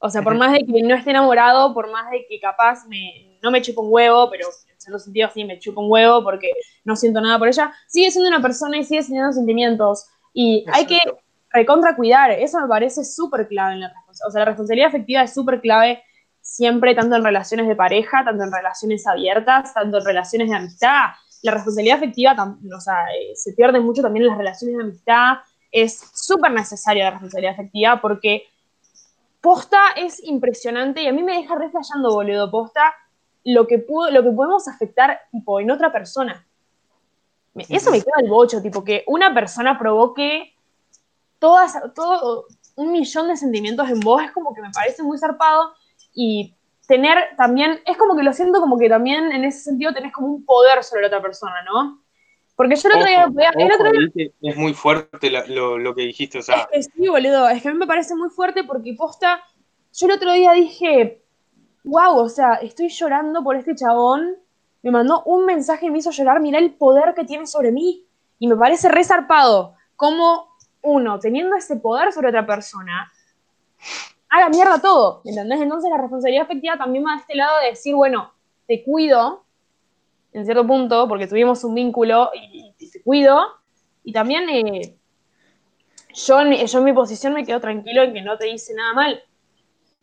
O 0.00 0.10
sea, 0.10 0.22
por 0.22 0.36
más 0.36 0.52
de 0.52 0.58
que 0.64 0.82
no 0.82 0.94
esté 0.94 1.10
enamorado, 1.10 1.74
por 1.74 1.90
más 1.90 2.10
de 2.10 2.24
que 2.28 2.38
capaz 2.40 2.86
me, 2.86 3.38
no 3.42 3.50
me 3.50 3.62
chupa 3.62 3.80
un 3.82 3.88
huevo, 3.92 4.30
pero 4.30 4.46
en 4.46 4.80
cierto 4.80 4.98
sentido 4.98 5.28
sí 5.32 5.44
me 5.44 5.58
chupa 5.58 5.80
un 5.80 5.90
huevo 5.90 6.22
porque 6.22 6.50
no 6.84 6.94
siento 6.96 7.20
nada 7.20 7.38
por 7.38 7.48
ella, 7.48 7.72
sigue 7.88 8.10
siendo 8.10 8.28
una 8.28 8.40
persona 8.42 8.78
y 8.78 8.84
sigue 8.84 9.02
teniendo 9.02 9.32
sentimientos. 9.32 10.06
Y 10.32 10.64
hay 10.72 10.86
que 10.86 10.96
Exacto. 10.96 11.18
recontra 11.50 11.96
cuidar. 11.96 12.30
Eso 12.30 12.60
me 12.60 12.68
parece 12.68 13.04
súper 13.04 13.48
clave 13.48 13.74
en 13.74 13.80
la 13.80 13.92
O 14.26 14.30
sea, 14.30 14.40
la 14.40 14.46
responsabilidad 14.46 14.88
afectiva 14.88 15.22
es 15.22 15.34
súper 15.34 15.60
clave 15.60 16.02
siempre, 16.40 16.94
tanto 16.94 17.16
en 17.16 17.24
relaciones 17.24 17.68
de 17.68 17.76
pareja, 17.76 18.24
tanto 18.24 18.42
en 18.44 18.52
relaciones 18.52 19.06
abiertas, 19.06 19.74
tanto 19.74 19.98
en 19.98 20.04
relaciones 20.04 20.48
de 20.48 20.56
amistad. 20.56 21.04
La 21.42 21.52
responsabilidad 21.52 21.98
afectiva, 21.98 22.56
o 22.76 22.80
sea, 22.80 23.04
eh, 23.14 23.34
se 23.34 23.52
pierde 23.52 23.80
mucho 23.80 24.02
también 24.02 24.24
en 24.24 24.30
las 24.30 24.38
relaciones 24.38 24.76
de 24.76 24.82
amistad. 24.82 25.38
Es 25.70 25.98
súper 26.14 26.52
necesaria 26.52 27.04
la 27.04 27.10
responsabilidad 27.12 27.52
afectiva 27.52 28.00
porque 28.00 28.44
posta 29.40 29.78
es 29.96 30.22
impresionante 30.24 31.02
y 31.02 31.06
a 31.06 31.12
mí 31.12 31.22
me 31.22 31.36
deja 31.36 31.54
reflejando, 31.54 32.12
boludo, 32.12 32.50
posta, 32.50 32.94
lo 33.44 33.66
que, 33.66 33.78
pudo, 33.78 34.10
lo 34.10 34.22
que 34.22 34.30
podemos 34.30 34.68
afectar 34.68 35.20
tipo, 35.30 35.60
en 35.60 35.70
otra 35.70 35.92
persona. 35.92 36.44
Eso 37.68 37.90
me 37.90 38.00
queda 38.00 38.14
el 38.22 38.28
bocho, 38.28 38.62
tipo, 38.62 38.84
que 38.84 39.04
una 39.06 39.34
persona 39.34 39.78
provoque 39.78 40.54
todas, 41.38 41.74
todo 41.94 42.46
un 42.78 42.92
millón 42.92 43.28
de 43.28 43.36
sentimientos 43.36 43.88
en 43.90 44.00
vos, 44.00 44.22
es 44.22 44.30
como 44.32 44.54
que 44.54 44.62
me 44.62 44.70
parece 44.70 45.02
muy 45.02 45.18
zarpado 45.18 45.72
y 46.14 46.54
tener 46.86 47.18
también, 47.36 47.80
es 47.84 47.96
como 47.96 48.16
que 48.16 48.22
lo 48.22 48.32
siento 48.32 48.60
como 48.60 48.78
que 48.78 48.88
también 48.88 49.30
en 49.32 49.44
ese 49.44 49.60
sentido 49.60 49.92
tenés 49.92 50.12
como 50.12 50.28
un 50.28 50.44
poder 50.44 50.82
sobre 50.84 51.02
la 51.02 51.08
otra 51.08 51.20
persona, 51.20 51.62
¿no? 51.64 52.02
Porque 52.56 52.76
yo 52.76 52.88
el 52.88 52.94
otro 52.96 53.06
día, 53.06 53.50
el 53.56 53.72
otro 53.72 53.90
es 54.40 54.56
muy 54.56 54.74
fuerte 54.74 55.30
la- 55.30 55.46
lo, 55.46 55.78
lo 55.78 55.94
que 55.94 56.02
dijiste, 56.02 56.38
o 56.38 56.42
sea, 56.42 56.68
es 56.72 56.88
que 56.88 57.02
sí, 57.02 57.08
boludo, 57.08 57.48
es 57.48 57.62
que 57.62 57.68
a 57.68 57.72
mí 57.72 57.78
me 57.78 57.86
parece 57.86 58.14
muy 58.14 58.30
fuerte 58.30 58.64
porque 58.64 58.94
posta, 58.94 59.40
yo 59.92 60.06
el 60.06 60.12
otro 60.12 60.32
día 60.32 60.52
dije, 60.52 61.22
wow, 61.84 62.16
o 62.18 62.28
sea, 62.28 62.54
estoy 62.54 62.88
llorando 62.88 63.42
por 63.44 63.56
este 63.56 63.74
chabón, 63.74 64.36
me 64.82 64.90
mandó 64.90 65.22
un 65.24 65.44
mensaje 65.46 65.86
y 65.86 65.90
me 65.90 65.98
hizo 65.98 66.10
llorar, 66.10 66.40
mirá 66.40 66.58
el 66.58 66.74
poder 66.74 67.14
que 67.14 67.24
tiene 67.24 67.46
sobre 67.46 67.72
mí. 67.72 68.04
Y 68.38 68.46
me 68.46 68.56
parece 68.56 68.88
resarpado 68.88 69.74
como 69.96 70.47
uno, 70.82 71.18
teniendo 71.18 71.56
ese 71.56 71.76
poder 71.76 72.12
sobre 72.12 72.28
otra 72.28 72.46
persona, 72.46 73.10
haga 74.28 74.48
mierda 74.48 74.80
todo, 74.80 75.22
¿me 75.24 75.30
¿entendés? 75.30 75.60
Entonces 75.60 75.90
la 75.90 75.98
responsabilidad 75.98 76.44
afectiva 76.44 76.76
también 76.76 77.04
va 77.04 77.12
de 77.14 77.20
este 77.20 77.34
lado 77.34 77.60
de 77.60 77.70
decir, 77.70 77.94
bueno, 77.94 78.32
te 78.66 78.82
cuido, 78.84 79.44
en 80.32 80.44
cierto 80.44 80.66
punto, 80.66 81.08
porque 81.08 81.26
tuvimos 81.26 81.64
un 81.64 81.74
vínculo 81.74 82.30
y, 82.34 82.74
te 82.90 83.02
cuido, 83.02 83.40
y 84.04 84.12
también 84.12 84.48
eh, 84.48 84.96
yo 86.14 86.40
en 86.40 86.84
mi 86.84 86.92
posición 86.92 87.34
me 87.34 87.44
quedo 87.44 87.60
tranquilo 87.60 88.02
en 88.02 88.12
que 88.12 88.22
no 88.22 88.36
te 88.36 88.48
hice 88.48 88.74
nada 88.74 88.92
mal. 88.92 89.22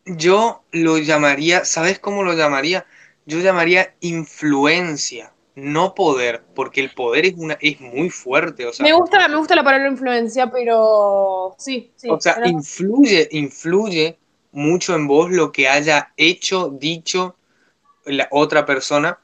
yo 0.04 0.62
lo 0.72 0.98
llamaría, 0.98 1.64
¿sabes 1.64 1.98
cómo 1.98 2.22
lo 2.22 2.34
llamaría? 2.34 2.86
Yo 3.24 3.40
llamaría 3.40 3.94
influencia, 4.00 5.32
no 5.56 5.94
poder, 5.94 6.44
porque 6.54 6.82
el 6.82 6.90
poder 6.90 7.26
es 7.26 7.34
una 7.36 7.56
es 7.60 7.80
muy 7.80 8.10
fuerte, 8.10 8.66
o 8.66 8.72
sea, 8.72 8.84
Me 8.84 8.92
gusta, 8.92 9.26
me 9.26 9.36
gusta 9.36 9.56
la 9.56 9.64
palabra 9.64 9.88
influencia, 9.88 10.50
pero 10.50 11.54
sí, 11.58 11.90
sí. 11.96 12.08
o 12.10 12.20
sea, 12.20 12.34
pero- 12.36 12.48
influye, 12.48 13.26
influye 13.32 14.18
mucho 14.52 14.94
en 14.94 15.06
vos 15.08 15.30
lo 15.30 15.50
que 15.52 15.66
haya 15.68 16.12
hecho, 16.16 16.68
dicho 16.68 17.36
la 18.04 18.28
otra 18.30 18.64
persona, 18.66 19.18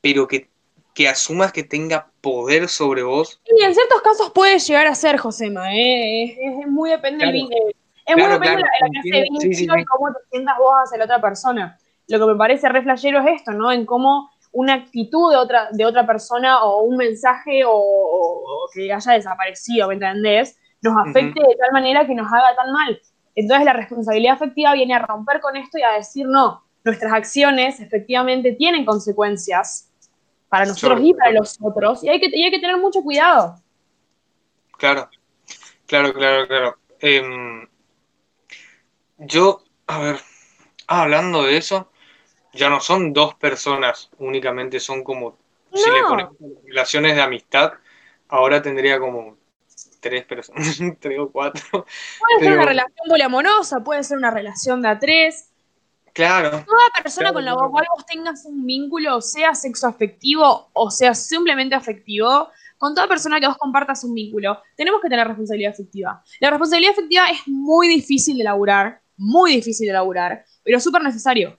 pero 0.00 0.26
que, 0.28 0.48
que 0.94 1.08
asumas 1.08 1.52
que 1.52 1.62
tenga 1.62 2.10
poder 2.20 2.68
sobre 2.68 3.04
vos. 3.04 3.40
Y 3.46 3.62
en 3.62 3.72
ciertos 3.72 4.02
casos 4.02 4.32
puede 4.34 4.58
llegar 4.58 4.86
a 4.88 4.94
ser, 4.96 5.16
Josema, 5.16 5.72
¿eh? 5.74 6.36
es, 6.60 6.66
muy 6.68 6.90
depende 6.90 7.24
del 7.24 7.34
Claro. 7.34 7.48
vínculo. 7.48 7.72
Es 8.04 8.14
Claro, 8.14 8.38
muy 8.38 8.46
depende 8.48 8.56
claro, 8.56 8.56
de 8.56 8.62
la 8.62 8.90
clase 8.92 9.10
de 9.10 9.18
entiendo. 9.18 9.40
Sí, 9.40 9.54
sí, 9.54 9.60
vínculo 9.60 9.76
sí. 9.76 9.82
y 9.82 9.84
cómo 9.84 10.12
te 10.12 10.18
sientas 10.30 10.58
vos 10.58 10.72
hacia 10.84 10.98
la 10.98 11.04
otra 11.04 11.20
persona. 11.20 11.78
Lo 12.08 12.18
que 12.18 12.32
me 12.32 12.38
parece 12.38 12.68
re 12.68 12.82
flashero 12.82 13.20
es 13.20 13.40
esto, 13.40 13.52
¿no? 13.52 13.70
En 13.70 13.86
cómo 13.86 14.30
una 14.52 14.74
actitud 14.74 15.30
de 15.30 15.36
otra, 15.36 15.68
de 15.72 15.84
otra 15.84 16.06
persona 16.06 16.62
o 16.64 16.82
un 16.82 16.96
mensaje 16.96 17.62
o, 17.66 18.68
que 18.72 18.92
haya 18.92 19.12
desaparecido, 19.12 19.88
¿me 19.88 19.94
entendés? 19.94 20.58
Nos 20.82 20.94
afecte 20.96 21.40
de 21.40 21.56
tal 21.56 21.72
manera 21.72 22.06
que 22.06 22.14
nos 22.14 22.32
haga 22.32 22.54
tan 22.54 22.72
mal. 22.72 23.00
Entonces 23.34 23.64
la 23.64 23.72
responsabilidad 23.72 24.34
afectiva 24.34 24.72
viene 24.72 24.94
a 24.94 25.00
romper 25.00 25.40
con 25.40 25.56
esto 25.56 25.78
y 25.78 25.82
a 25.82 25.92
decir, 25.92 26.26
no, 26.26 26.64
nuestras 26.84 27.12
acciones 27.12 27.80
efectivamente 27.80 28.52
tienen 28.52 28.84
consecuencias 28.84 29.92
para 30.48 30.64
nosotros 30.64 30.98
Sobre 30.98 31.08
y 31.10 31.14
para 31.14 31.32
los 31.32 31.58
otros, 31.60 32.02
y 32.02 32.08
hay 32.08 32.20
que, 32.20 32.30
y 32.32 32.42
hay 32.42 32.50
que 32.50 32.58
tener 32.58 32.78
mucho 32.78 33.02
cuidado. 33.02 33.56
Claro, 34.78 35.08
claro, 35.86 36.12
claro, 36.14 36.46
claro. 36.46 36.78
Em, 37.00 37.68
yo, 39.18 39.62
a 39.86 39.98
ver, 40.00 40.16
ah, 40.86 41.02
hablando 41.02 41.42
de 41.42 41.56
eso, 41.58 41.90
ya 42.52 42.68
no 42.68 42.80
son 42.80 43.12
dos 43.12 43.34
personas 43.34 44.10
únicamente, 44.18 44.80
son 44.80 45.04
como, 45.04 45.36
si 45.72 45.90
le 45.90 46.00
No. 46.00 46.08
ponemos 46.08 46.34
relaciones 46.66 47.14
de 47.14 47.22
amistad, 47.22 47.72
ahora 48.28 48.62
tendría 48.62 48.98
como 48.98 49.36
tres 50.00 50.24
personas, 50.24 50.78
tres 51.00 51.18
o 51.18 51.30
cuatro. 51.30 51.62
Puede 52.18 52.40
ser 52.40 52.52
una 52.54 52.66
relación 52.66 53.08
poliamorosa, 53.08 53.80
puede 53.80 54.02
ser 54.04 54.18
una 54.18 54.30
relación 54.30 54.82
de 54.82 54.88
a 54.88 54.98
tres. 54.98 55.50
Claro. 56.12 56.50
Toda 56.50 57.02
persona 57.02 57.30
Claro, 57.30 57.34
con 57.34 57.44
la 57.44 57.70
cual 57.70 57.86
vos 57.94 58.04
tengas 58.06 58.44
un 58.44 58.66
vínculo, 58.66 59.20
sea 59.20 59.54
sexo 59.54 59.86
afectivo 59.86 60.68
o 60.72 60.90
sea 60.90 61.14
simplemente 61.14 61.76
afectivo, 61.76 62.48
con 62.76 62.94
toda 62.94 63.06
persona 63.08 63.40
que 63.40 63.46
vos 63.46 63.56
compartas 63.56 64.04
un 64.04 64.14
vínculo, 64.14 64.60
tenemos 64.76 65.00
que 65.00 65.08
tener 65.08 65.26
responsabilidad 65.26 65.72
afectiva. 65.72 66.22
La 66.40 66.50
responsabilidad 66.50 66.92
afectiva 66.92 67.26
es 67.26 67.40
muy 67.46 67.88
difícil 67.88 68.36
de 68.36 68.42
elaborar, 68.42 69.00
muy 69.16 69.52
difícil 69.56 69.86
de 69.86 69.90
elaborar, 69.90 70.44
pero 70.62 70.80
súper 70.80 71.02
necesario. 71.02 71.58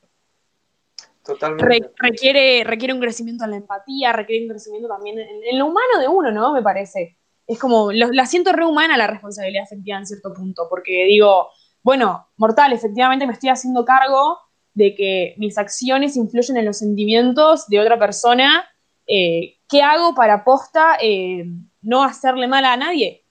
Totalmente. 1.23 1.65
Re- 1.65 1.91
requiere, 1.97 2.63
requiere 2.63 2.93
un 2.93 2.99
crecimiento 2.99 3.43
en 3.45 3.51
la 3.51 3.57
empatía, 3.57 4.13
requiere 4.13 4.43
un 4.45 4.49
crecimiento 4.49 4.87
también 4.87 5.19
en, 5.19 5.57
lo 5.59 5.65
humano 5.67 5.99
de 5.99 6.07
uno, 6.07 6.31
¿no? 6.31 6.53
Me 6.53 6.61
parece. 6.61 7.17
Es 7.45 7.59
como, 7.59 7.91
lo- 7.91 8.11
la 8.11 8.25
siento 8.25 8.51
re 8.53 8.65
humana 8.65 8.97
la 8.97 9.07
responsabilidad 9.07 9.63
afectiva 9.63 9.97
en 9.97 10.05
cierto 10.05 10.33
punto, 10.33 10.67
porque 10.69 11.05
digo, 11.05 11.49
bueno, 11.83 12.27
mortal, 12.37 12.73
efectivamente 12.73 13.25
me 13.27 13.33
estoy 13.33 13.49
haciendo 13.49 13.85
cargo 13.85 14.37
de 14.73 14.95
que 14.95 15.33
mis 15.37 15.57
acciones 15.57 16.15
influyen 16.15 16.57
en 16.57 16.65
los 16.65 16.77
sentimientos 16.77 17.67
de 17.67 17.79
otra 17.79 17.97
persona. 17.99 18.65
eh, 19.07 19.57
¿Qué 19.67 19.81
hago 19.81 20.13
para 20.15 20.43
posta 20.43 20.97
eh, 21.01 21.45
no 21.81 22.03
hacerle 22.03 22.47
mal 22.47 22.65
a 22.65 22.77
nadie? 22.77 23.25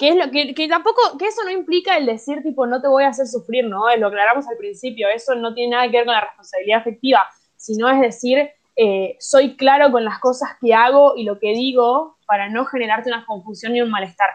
Que, 0.00 0.08
es 0.08 0.16
lo, 0.16 0.30
que, 0.30 0.66
tampoco, 0.66 1.18
que 1.18 1.26
eso 1.26 1.44
no 1.44 1.50
implica 1.50 1.98
el 1.98 2.06
decir, 2.06 2.42
tipo, 2.42 2.66
no 2.66 2.80
te 2.80 2.88
voy 2.88 3.04
a 3.04 3.08
hacer 3.08 3.26
sufrir, 3.26 3.66
¿no? 3.66 3.84
Lo 3.98 4.06
aclaramos 4.06 4.48
al 4.48 4.56
principio, 4.56 5.06
eso 5.08 5.34
no 5.34 5.52
tiene 5.52 5.72
nada 5.76 5.90
que 5.90 5.98
ver 5.98 6.06
con 6.06 6.14
la 6.14 6.22
responsabilidad 6.22 6.78
afectiva, 6.80 7.22
sino 7.56 7.86
es 7.90 8.00
decir, 8.00 8.48
eh, 8.76 9.16
soy 9.20 9.56
claro 9.56 9.92
con 9.92 10.02
las 10.06 10.18
cosas 10.18 10.52
que 10.58 10.72
hago 10.72 11.16
y 11.16 11.24
lo 11.24 11.38
que 11.38 11.52
digo 11.52 12.16
para 12.26 12.48
no 12.48 12.64
generarte 12.64 13.10
una 13.10 13.26
confusión 13.26 13.76
y 13.76 13.82
un 13.82 13.90
malestar. 13.90 14.30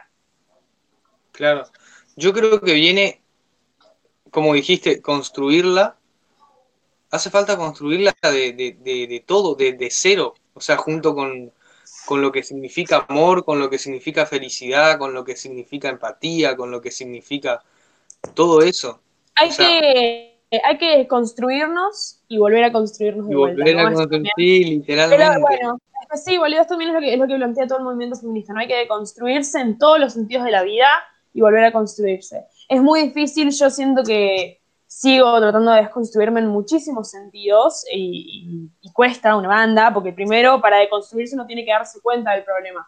Claro. 1.31 1.63
Yo 2.15 2.31
creo 2.31 2.61
que 2.61 2.73
viene, 2.73 3.21
como 4.29 4.53
dijiste, 4.53 5.01
construirla. 5.01 5.97
Hace 7.09 7.31
falta 7.31 7.57
construirla 7.57 8.13
de, 8.21 8.53
de- 8.53 8.77
de- 8.79 9.07
de 9.07 9.23
todo, 9.25 9.55
de 9.55 9.87
cero. 9.89 10.35
O 10.53 10.61
sea, 10.61 10.77
junto 10.77 11.15
con, 11.15 11.51
con 12.05 12.21
lo 12.21 12.31
que 12.31 12.43
significa 12.43 13.05
amor, 13.07 13.43
con 13.45 13.59
lo 13.59 13.69
que 13.69 13.77
significa 13.77 14.25
felicidad, 14.25 14.97
con 14.97 15.13
lo 15.13 15.23
que 15.23 15.35
significa 15.35 15.89
empatía, 15.89 16.55
con 16.55 16.71
lo 16.71 16.81
que 16.81 16.91
significa 16.91 17.63
todo 18.33 18.61
eso. 18.61 19.01
Hay, 19.35 19.49
O 19.49 19.51
sea- 19.51 19.67
que, 19.67 20.39
hay 20.63 20.77
que 20.77 21.07
construirnos 21.07 22.21
y 22.27 22.37
volver 22.37 22.63
a 22.63 22.71
construirnos 22.71 23.27
de 23.27 23.33
Y 23.33 23.35
vuelta. 23.35 23.63
volver 23.63 23.79
a 23.79 23.93
construir, 23.93 24.31
sí, 24.35 24.63
literalmente. 24.63 25.25
Pero 25.25 25.41
bueno, 25.41 25.79
es 26.01 26.07
que 26.11 26.17
sí, 26.31 26.37
boludo, 26.37 26.61
esto 26.61 26.73
también 26.73 26.89
es 26.91 26.93
lo 26.95 27.01
que, 27.01 27.13
es 27.13 27.19
lo 27.19 27.27
que 27.27 27.35
plantea 27.35 27.67
todo 27.67 27.79
el 27.79 27.83
movimiento 27.83 28.17
feminista, 28.19 28.53
¿no? 28.53 28.59
Hay 28.59 28.67
que 28.67 28.87
construirse 28.87 29.59
en 29.59 29.77
todos 29.77 29.99
los 29.99 30.13
sentidos 30.13 30.45
de 30.45 30.51
la 30.51 30.63
vida 30.63 30.87
y 31.33 31.41
volver 31.41 31.65
a 31.65 31.71
construirse. 31.71 32.45
Es 32.69 32.81
muy 32.81 33.03
difícil, 33.03 33.51
yo 33.51 33.69
siento 33.69 34.03
que 34.03 34.61
sigo 34.97 35.37
tratando 35.39 35.71
de 35.71 35.81
desconstruirme 35.81 36.39
en 36.39 36.47
muchísimos 36.47 37.11
sentidos 37.11 37.83
y, 37.91 38.69
y- 38.81 38.87
y 38.87 38.93
cuesta 38.93 39.35
una 39.35 39.49
banda, 39.49 39.93
porque 39.93 40.13
primero 40.13 40.61
para 40.61 40.77
deconstruirse 40.77 41.35
uno 41.35 41.45
tiene 41.45 41.65
que 41.65 41.71
darse 41.71 41.99
cuenta 42.01 42.31
del 42.31 42.45
problema. 42.45 42.87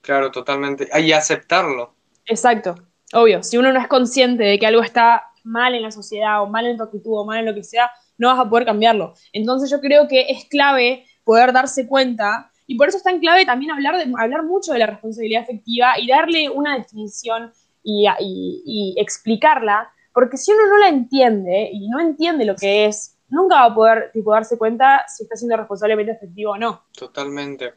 Claro, 0.00 0.32
totalmente. 0.32 0.88
Ah, 0.92 0.98
Y 0.98 1.12
aceptarlo. 1.12 1.94
Exacto, 2.26 2.74
obvio. 3.12 3.42
Si 3.44 3.56
uno 3.56 3.72
no 3.72 3.80
es 3.80 3.86
consciente 3.86 4.42
de 4.42 4.58
que 4.58 4.66
algo 4.66 4.82
está 4.82 5.26
mal 5.44 5.74
en 5.76 5.82
la 5.82 5.92
sociedad 5.92 6.42
o 6.42 6.46
mal 6.48 6.66
en 6.66 6.76
tu 6.76 6.82
actitud 6.82 7.18
o 7.20 7.24
mal 7.24 7.38
en 7.38 7.46
lo 7.46 7.54
que 7.54 7.62
sea, 7.62 7.88
no 8.18 8.28
vas 8.28 8.38
a 8.44 8.48
poder 8.50 8.64
cambiarlo. 8.66 9.14
Entonces 9.32 9.70
yo 9.70 9.80
creo 9.80 10.08
que 10.08 10.26
es 10.28 10.44
clave 10.46 11.06
poder 11.24 11.52
darse 11.52 11.86
cuenta 11.86 12.50
y 12.66 12.76
por 12.76 12.88
eso 12.88 12.96
es 12.98 13.04
tan 13.04 13.20
clave 13.20 13.46
también 13.46 13.70
hablar, 13.70 13.96
de, 13.96 14.12
hablar 14.18 14.42
mucho 14.42 14.72
de 14.72 14.80
la 14.80 14.86
responsabilidad 14.86 15.42
afectiva 15.42 15.98
y 16.00 16.08
darle 16.08 16.48
una 16.50 16.76
definición 16.76 17.52
y 17.82 18.94
explicarla, 18.98 19.90
porque 20.12 20.36
si 20.36 20.52
uno 20.52 20.66
no 20.66 20.78
la 20.78 20.88
entiende 20.88 21.70
y 21.72 21.88
no 21.88 22.00
entiende 22.00 22.44
lo 22.44 22.56
que 22.56 22.86
es, 22.86 23.16
nunca 23.28 23.56
va 23.56 23.64
a 23.64 23.74
poder 23.74 24.10
tipo, 24.12 24.32
darse 24.32 24.58
cuenta 24.58 25.04
si 25.08 25.22
está 25.22 25.36
siendo 25.36 25.56
responsablemente 25.56 26.12
afectivo 26.12 26.52
o 26.52 26.58
no. 26.58 26.84
Totalmente. 26.96 27.74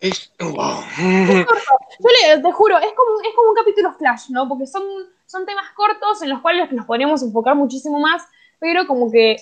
Es. 0.00 0.32
Wow. 0.38 0.82
Yo 0.98 2.08
le, 2.08 2.42
te 2.42 2.52
juro, 2.52 2.78
es 2.78 2.92
como, 2.92 3.20
es 3.20 3.34
como 3.34 3.50
un 3.50 3.54
capítulo 3.54 3.92
flash, 3.94 4.28
¿no? 4.30 4.48
Porque 4.48 4.66
son, 4.66 4.82
son 5.24 5.46
temas 5.46 5.70
cortos 5.74 6.22
en 6.22 6.30
los 6.30 6.40
cuales 6.40 6.70
nos 6.72 6.84
podríamos 6.84 7.22
enfocar 7.22 7.54
muchísimo 7.54 7.98
más, 7.98 8.22
pero 8.58 8.86
como 8.86 9.10
que 9.10 9.36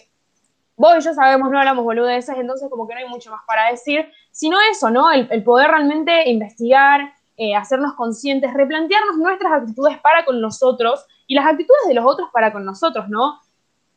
vos 0.77 0.97
y 0.99 1.01
yo 1.03 1.15
sabemos, 1.15 1.51
no 1.51 1.59
hablamos 1.59 1.85
boludeces, 1.85 2.37
entonces 2.37 2.69
como 2.71 2.87
que 2.87 2.95
no 2.95 3.01
hay 3.01 3.09
mucho 3.09 3.31
más 3.31 3.43
para 3.47 3.71
decir, 3.71 4.09
sino 4.31 4.59
eso, 4.71 4.91
¿no? 4.91 5.11
El, 5.11 5.29
el 5.31 5.43
poder 5.43 5.71
realmente 5.71 6.29
investigar, 6.29 7.13
eh, 7.37 7.57
hacernos 7.57 7.95
conscientes, 7.95 8.55
replantearnos 8.55 9.17
nuestras 9.17 9.53
actitudes 9.53 9.99
para 9.99 10.25
con 10.25 10.41
nosotros 10.41 11.05
y 11.27 11.35
las 11.35 11.47
actitudes 11.47 11.87
de 11.89 11.95
los 11.95 12.05
otros 12.07 12.29
para 12.33 12.53
con 12.53 12.65
nosotros, 12.65 13.09
¿no? 13.09 13.41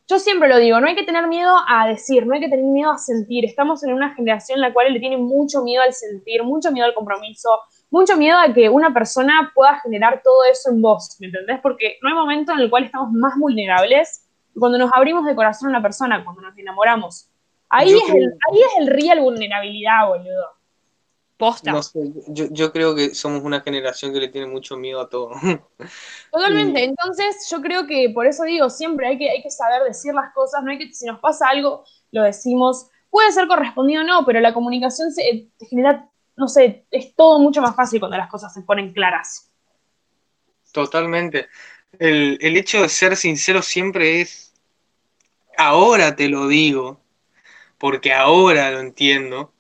Yo 0.10 0.20
siempre 0.20 0.48
lo 0.48 0.58
digo, 0.58 0.80
no 0.80 0.88
hay 0.88 0.96
que 0.96 1.04
tener 1.04 1.28
miedo 1.28 1.54
a 1.68 1.86
decir, 1.88 2.26
no 2.26 2.34
hay 2.34 2.40
que 2.40 2.48
tener 2.48 2.64
miedo 2.64 2.92
a 2.92 2.98
sentir. 2.98 3.44
Estamos 3.44 3.84
en 3.84 3.94
una 3.94 4.16
generación 4.16 4.58
en 4.58 4.62
la 4.62 4.72
cual 4.72 4.94
le 4.94 5.02
tiene 5.02 5.18
mucho 5.18 5.64
miedo 5.64 5.84
al 5.84 5.92
sentir, 5.94 6.44
mucho 6.44 6.72
miedo 6.72 6.86
al 6.88 6.94
compromiso, 6.94 7.50
mucho 7.90 8.16
miedo 8.16 8.38
a 8.38 8.54
que 8.54 8.70
una 8.70 8.94
persona 8.94 9.52
pueda 9.54 9.80
generar 9.82 10.22
todo 10.24 10.46
eso 10.50 10.70
en 10.72 10.82
vos, 10.82 11.18
¿me 11.20 11.28
entendés? 11.28 11.60
Porque 11.62 11.98
no 12.02 12.08
hay 12.08 12.16
momento 12.16 12.54
en 12.54 12.60
el 12.60 12.70
cual 12.70 12.86
estamos 12.86 13.12
más 13.12 13.34
vulnerables 13.38 14.24
cuando 14.58 14.78
nos 14.78 14.90
abrimos 14.94 15.26
de 15.26 15.36
corazón 15.36 15.68
a 15.68 15.72
una 15.72 15.82
persona, 15.82 16.24
cuando 16.24 16.42
nos 16.42 16.58
enamoramos. 16.58 17.30
Ahí, 17.70 17.92
Yo 17.92 17.98
es, 17.98 18.04
creo- 18.06 18.16
el, 18.16 18.30
ahí 18.50 18.60
es 18.62 18.72
el 18.80 18.88
real 18.88 19.20
vulnerabilidad, 19.20 20.08
boludo. 20.08 20.46
Posta. 21.38 21.72
No 21.72 21.84
sé, 21.84 22.00
yo, 22.30 22.48
yo 22.50 22.72
creo 22.72 22.96
que 22.96 23.14
somos 23.14 23.44
una 23.44 23.62
generación 23.62 24.12
que 24.12 24.20
le 24.20 24.28
tiene 24.28 24.48
mucho 24.48 24.76
miedo 24.76 25.00
a 25.00 25.08
todo. 25.08 25.32
Totalmente. 26.32 26.84
Entonces, 26.84 27.48
yo 27.52 27.62
creo 27.62 27.86
que 27.86 28.10
por 28.14 28.26
eso 28.26 28.44
digo, 28.44 28.72
siempre 28.72 29.08
hay 29.08 29.20
que, 29.20 29.30
hay 29.30 29.44
que 29.44 29.52
saber 29.52 29.84
decir 29.84 30.16
las 30.16 30.34
cosas, 30.34 30.64
no 30.64 30.72
hay 30.72 30.80
que, 30.80 30.92
si 30.92 31.06
nos 31.06 31.20
pasa 31.20 31.50
algo, 31.50 31.84
lo 32.12 32.24
decimos. 32.24 32.88
Puede 33.12 33.32
ser 33.32 33.48
correspondido 33.48 34.02
o 34.02 34.06
no, 34.06 34.26
pero 34.26 34.40
la 34.40 34.54
comunicación 34.54 35.12
se 35.12 35.30
eh, 35.30 35.48
genera, 35.70 36.10
no 36.36 36.48
sé, 36.48 36.86
es 36.90 37.14
todo 37.16 37.40
mucho 37.40 37.62
más 37.62 37.76
fácil 37.76 38.00
cuando 38.00 38.18
las 38.18 38.30
cosas 38.30 38.52
se 38.52 38.64
ponen 38.64 38.92
claras. 38.92 39.52
Totalmente. 40.72 41.48
El, 42.00 42.40
el 42.42 42.58
hecho 42.58 42.82
de 42.82 42.90
ser 42.90 43.16
sincero 43.16 43.62
siempre 43.62 44.22
es, 44.22 44.54
ahora 45.56 46.16
te 46.16 46.30
lo 46.30 46.48
digo, 46.48 47.00
porque 47.78 48.12
ahora 48.12 48.72
lo 48.72 48.80
entiendo, 48.80 49.54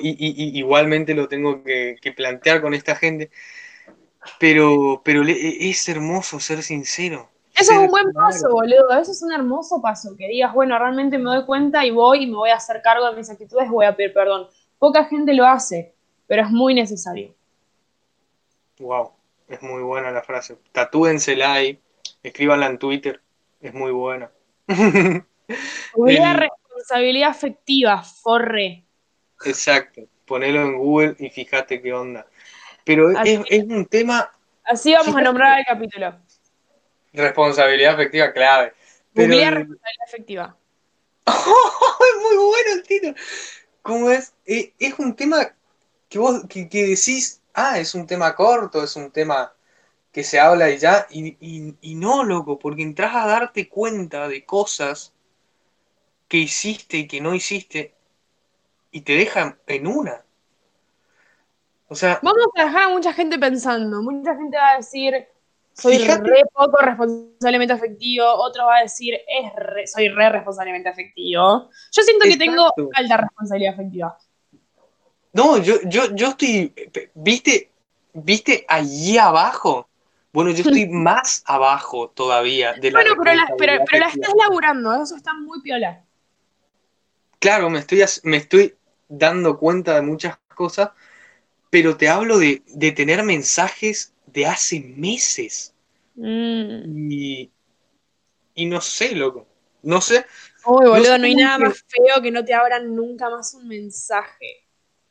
y, 0.00 0.10
y- 0.10 0.58
igualmente 0.58 1.14
lo 1.14 1.28
tengo 1.28 1.62
que, 1.62 1.96
que 2.00 2.12
plantear 2.12 2.60
con 2.60 2.74
esta 2.74 2.96
gente, 2.96 3.30
pero, 4.38 5.02
pero 5.04 5.22
le- 5.22 5.68
es 5.70 5.88
hermoso 5.88 6.40
ser 6.40 6.62
sincero. 6.62 7.28
Eso 7.54 7.72
es 7.72 7.78
un 7.78 7.88
buen 7.88 8.12
paso, 8.12 8.50
boludo. 8.50 8.90
Eso 8.98 9.12
es 9.12 9.22
un 9.22 9.32
hermoso 9.32 9.80
paso. 9.82 10.16
Que 10.16 10.28
digas, 10.28 10.52
bueno, 10.54 10.78
realmente 10.78 11.18
me 11.18 11.24
doy 11.24 11.44
cuenta 11.44 11.84
y 11.84 11.90
voy 11.90 12.24
y 12.24 12.26
me 12.26 12.36
voy 12.36 12.50
a 12.50 12.56
hacer 12.56 12.80
cargo 12.82 13.10
de 13.10 13.16
mis 13.16 13.28
actitudes, 13.30 13.68
voy 13.68 13.86
a 13.86 13.94
pedir 13.96 14.12
perdón. 14.12 14.46
Poca 14.78 15.04
gente 15.04 15.34
lo 15.34 15.44
hace, 15.44 15.94
pero 16.26 16.42
es 16.42 16.50
muy 16.50 16.74
necesario. 16.74 17.34
Wow, 18.78 19.12
es 19.48 19.62
muy 19.62 19.82
buena 19.82 20.10
la 20.10 20.22
frase. 20.22 20.56
Tatúensela 20.72 21.52
ahí, 21.52 21.78
escríbanla 22.22 22.66
en 22.66 22.78
Twitter, 22.78 23.20
es 23.60 23.74
muy 23.74 23.92
buena. 23.92 24.30
Hubiera 25.94 26.32
responsabilidad 26.32 27.30
afectiva, 27.30 28.02
forre. 28.02 28.84
Exacto, 29.44 30.02
ponelo 30.26 30.62
en 30.62 30.76
Google 30.76 31.16
y 31.18 31.30
fíjate 31.30 31.80
qué 31.80 31.92
onda. 31.92 32.26
Pero 32.84 33.10
Así 33.10 33.30
es, 33.30 33.40
es 33.48 33.64
un 33.64 33.86
tema, 33.86 34.30
Así 34.64 34.92
vamos 34.94 35.16
a 35.16 35.22
nombrar 35.22 35.58
el 35.58 35.64
capítulo. 35.64 36.14
responsabilidad 37.12 37.94
afectiva 37.94 38.32
clave. 38.32 38.72
Pero 39.14 39.28
responsabilidad 39.28 40.06
afectiva. 40.06 40.56
es 41.26 42.22
muy 42.22 42.36
bueno 42.36 42.72
el 42.74 42.82
título. 42.82 43.14
¿Cómo 43.82 44.10
es? 44.10 44.34
Eh, 44.46 44.72
es 44.78 44.98
un 44.98 45.14
tema 45.16 45.54
que 46.08 46.18
vos 46.18 46.44
que, 46.48 46.68
que 46.68 46.82
decís, 46.88 47.40
ah, 47.54 47.78
es 47.78 47.94
un 47.94 48.06
tema 48.06 48.34
corto, 48.34 48.82
es 48.82 48.96
un 48.96 49.10
tema 49.10 49.52
que 50.12 50.24
se 50.24 50.40
habla 50.40 50.70
y 50.70 50.78
ya, 50.78 51.06
y, 51.10 51.36
y- 51.40 51.76
y 51.80 51.94
no, 51.96 52.24
loco, 52.24 52.58
porque 52.58 52.82
entras 52.82 53.14
a 53.14 53.26
darte 53.26 53.68
cuenta 53.68 54.28
de 54.28 54.44
cosas 54.44 55.14
que 56.28 56.38
hiciste 56.38 56.96
y 56.98 57.06
que 57.08 57.20
no 57.20 57.34
hiciste 57.34 57.94
y 58.90 59.00
te 59.02 59.12
dejan 59.14 59.58
en 59.66 59.86
una. 59.86 60.24
O 61.88 61.94
sea, 61.94 62.20
Vamos 62.22 62.44
a 62.56 62.64
dejar 62.64 62.82
a 62.84 62.88
mucha 62.88 63.12
gente 63.12 63.38
pensando. 63.38 64.00
Mucha 64.02 64.36
gente 64.36 64.56
va 64.56 64.70
a 64.70 64.76
decir, 64.76 65.26
soy 65.72 65.98
Fíjate- 65.98 66.28
re 66.28 66.42
poco 66.52 66.76
responsablemente 66.80 67.72
afectivo. 67.72 68.24
Otro 68.26 68.66
va 68.66 68.76
a 68.78 68.82
decir, 68.82 69.14
es 69.14 69.52
re- 69.56 69.86
soy 69.86 70.08
re 70.08 70.28
responsablemente 70.30 70.88
afectivo. 70.88 71.68
Yo 71.90 72.02
siento 72.02 72.24
que 72.26 72.36
tengo 72.36 72.72
alta 72.94 73.16
responsabilidad 73.16 73.74
afectiva. 73.74 74.18
no, 75.32 75.58
yo, 75.58 75.76
yo, 75.84 76.14
yo 76.14 76.28
estoy, 76.28 76.72
¿viste? 77.14 77.70
¿Viste 78.12 78.64
allí 78.68 79.18
abajo? 79.18 79.88
Bueno, 80.32 80.50
yo 80.50 80.62
estoy 80.62 80.88
más 80.90 81.42
abajo 81.46 82.10
todavía 82.10 82.72
de 82.74 82.90
la 82.92 83.00
Bueno, 83.00 83.14
pero 83.22 83.34
la, 83.36 83.46
pero, 83.58 83.84
pero 83.90 83.98
la 84.04 84.08
estás 84.10 84.32
laburando, 84.36 85.02
eso 85.02 85.16
está 85.16 85.32
muy 85.34 85.60
piola. 85.60 86.04
Claro, 87.40 87.70
me 87.70 87.78
estoy, 87.80 88.02
me 88.24 88.36
estoy 88.36 88.76
dando 89.10 89.58
cuenta 89.58 89.96
de 89.96 90.02
muchas 90.02 90.38
cosas, 90.54 90.90
pero 91.70 91.96
te 91.98 92.08
hablo 92.08 92.38
de, 92.38 92.62
de 92.68 92.92
tener 92.92 93.22
mensajes 93.24 94.14
de 94.26 94.46
hace 94.46 94.80
meses. 94.80 95.74
Mm. 96.16 97.10
Y, 97.12 97.50
y 98.54 98.66
no 98.66 98.80
sé, 98.80 99.14
loco. 99.14 99.46
No 99.82 100.00
sé. 100.00 100.24
Uy, 100.66 100.84
No 100.84 100.90
boludo, 100.90 101.04
sé 101.14 101.18
no 101.18 101.24
hay 101.26 101.34
nada 101.34 101.58
que- 101.58 101.64
más 101.64 101.84
feo 101.88 102.22
que 102.22 102.30
no 102.30 102.44
te 102.44 102.54
abran 102.54 102.94
nunca 102.94 103.30
más 103.30 103.54
un 103.54 103.68
mensaje. 103.68 104.66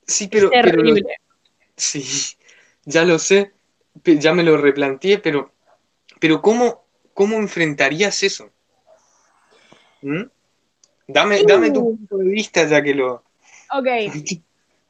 Sí, 0.07 0.27
pero, 0.27 0.49
pero 0.49 0.83
lo- 0.83 0.95
Terrible. 0.95 1.15
sí, 1.75 2.03
ya 2.85 3.05
lo 3.05 3.19
sé, 3.19 3.53
ya 4.03 4.33
me 4.33 4.43
lo 4.43 4.57
replanteé, 4.57 5.19
pero, 5.19 5.53
pero 6.19 6.41
¿cómo, 6.41 6.85
cómo 7.13 7.37
enfrentarías 7.37 8.23
eso? 8.23 8.51
¿Mm? 10.01 10.23
Dame, 11.07 11.43
dame 11.43 11.71
tu 11.71 11.81
punto 11.83 12.17
de 12.17 12.29
vista 12.29 12.65
ya 12.67 12.81
que 12.83 12.93
lo... 12.93 13.23
Ok, 13.71 13.87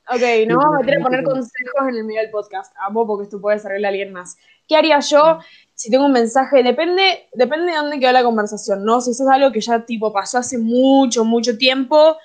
ok, 0.09 0.47
nos 0.47 0.57
vamos 0.57 0.75
a 0.75 0.79
meter 0.79 0.99
a 0.99 1.03
poner 1.03 1.23
consejos 1.23 1.81
en 1.89 1.95
el 1.95 2.03
medio 2.05 2.21
del 2.21 2.31
podcast. 2.31 2.73
Amo 2.79 3.05
porque 3.05 3.25
esto 3.25 3.41
puede 3.41 3.59
servirle 3.59 3.87
a 3.87 3.89
alguien 3.89 4.13
más. 4.13 4.37
¿Qué 4.67 4.77
haría 4.77 4.99
yo 4.99 5.39
si 5.73 5.91
tengo 5.91 6.05
un 6.05 6.13
mensaje? 6.13 6.63
Depende, 6.63 7.27
depende 7.33 7.71
de 7.71 7.77
dónde 7.77 7.99
quedó 7.99 8.11
la 8.13 8.23
conversación, 8.23 8.85
¿no? 8.85 9.01
Si 9.01 9.11
eso 9.11 9.23
es 9.23 9.29
algo 9.29 9.51
que 9.51 9.59
ya 9.59 9.85
tipo 9.85 10.13
pasó 10.13 10.37
hace 10.37 10.57
mucho, 10.57 11.25
mucho 11.25 11.57
tiempo, 11.57 12.17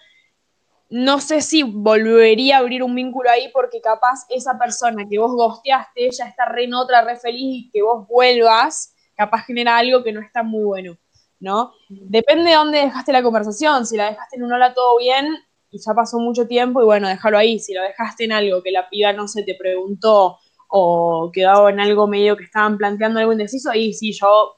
no 0.91 1.21
sé 1.21 1.41
si 1.41 1.65
volvería 1.65 2.57
a 2.57 2.61
abrir 2.61 2.85
un 2.85 2.95
vínculo 2.95 3.29
ahí 3.29 3.51
porque 3.53 3.81
capaz 3.81 4.27
esa 4.29 4.57
persona 4.57 5.05
que 5.11 5.19
vos 5.19 5.33
gosteaste 5.33 6.11
ya 6.13 6.27
está 6.27 6.45
re 6.45 6.65
en 6.65 6.75
otra, 6.75 7.03
re 7.03 7.17
feliz 7.17 7.65
y 7.65 7.71
que 7.71 7.83
vos 7.83 8.07
vuelvas, 8.07 8.95
capaz 9.17 9.45
genera 9.45 9.77
algo 9.77 10.05
que 10.05 10.13
no 10.13 10.21
está 10.21 10.45
muy 10.45 10.63
bueno, 10.63 10.97
¿no? 11.41 11.73
Depende 11.89 12.51
de 12.51 12.57
dónde 12.57 12.79
dejaste 12.79 13.13
la 13.13 13.25
conversación, 13.25 13.87
si 13.87 13.97
la 13.97 14.11
dejaste 14.11 14.37
en 14.37 14.45
un 14.45 14.53
hola 14.53 14.73
todo 14.73 14.99
bien 14.99 15.27
y 15.75 15.79
ya 15.81 15.93
pasó 15.93 16.21
mucho 16.21 16.47
tiempo 16.47 16.81
y 16.81 16.85
bueno, 16.85 17.09
déjalo 17.09 17.37
ahí, 17.37 17.59
si 17.59 17.75
lo 17.75 17.83
dejaste 17.83 18.25
en 18.25 18.33
algo 18.33 18.63
que 18.63 18.71
la 18.71 18.89
piba 18.89 19.13
no 19.13 19.27
se 19.27 19.43
te 19.43 19.57
preguntó 19.57 20.39
o 20.69 21.31
quedó 21.33 21.69
en 21.69 21.81
algo 21.81 22.07
medio 22.07 22.37
que 22.37 22.45
estaban 22.45 22.79
planteando 22.79 23.19
algo 23.19 23.33
indeciso, 23.33 23.73
ahí 23.73 23.93
sí 23.93 24.13
yo, 24.13 24.57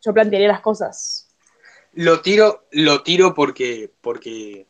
yo 0.00 0.14
plantearía 0.14 0.48
las 0.48 0.62
cosas. 0.62 1.28
Lo 1.92 2.22
tiro, 2.22 2.64
lo 2.70 3.02
tiro 3.02 3.34
porque, 3.34 3.92
porque, 4.00 4.66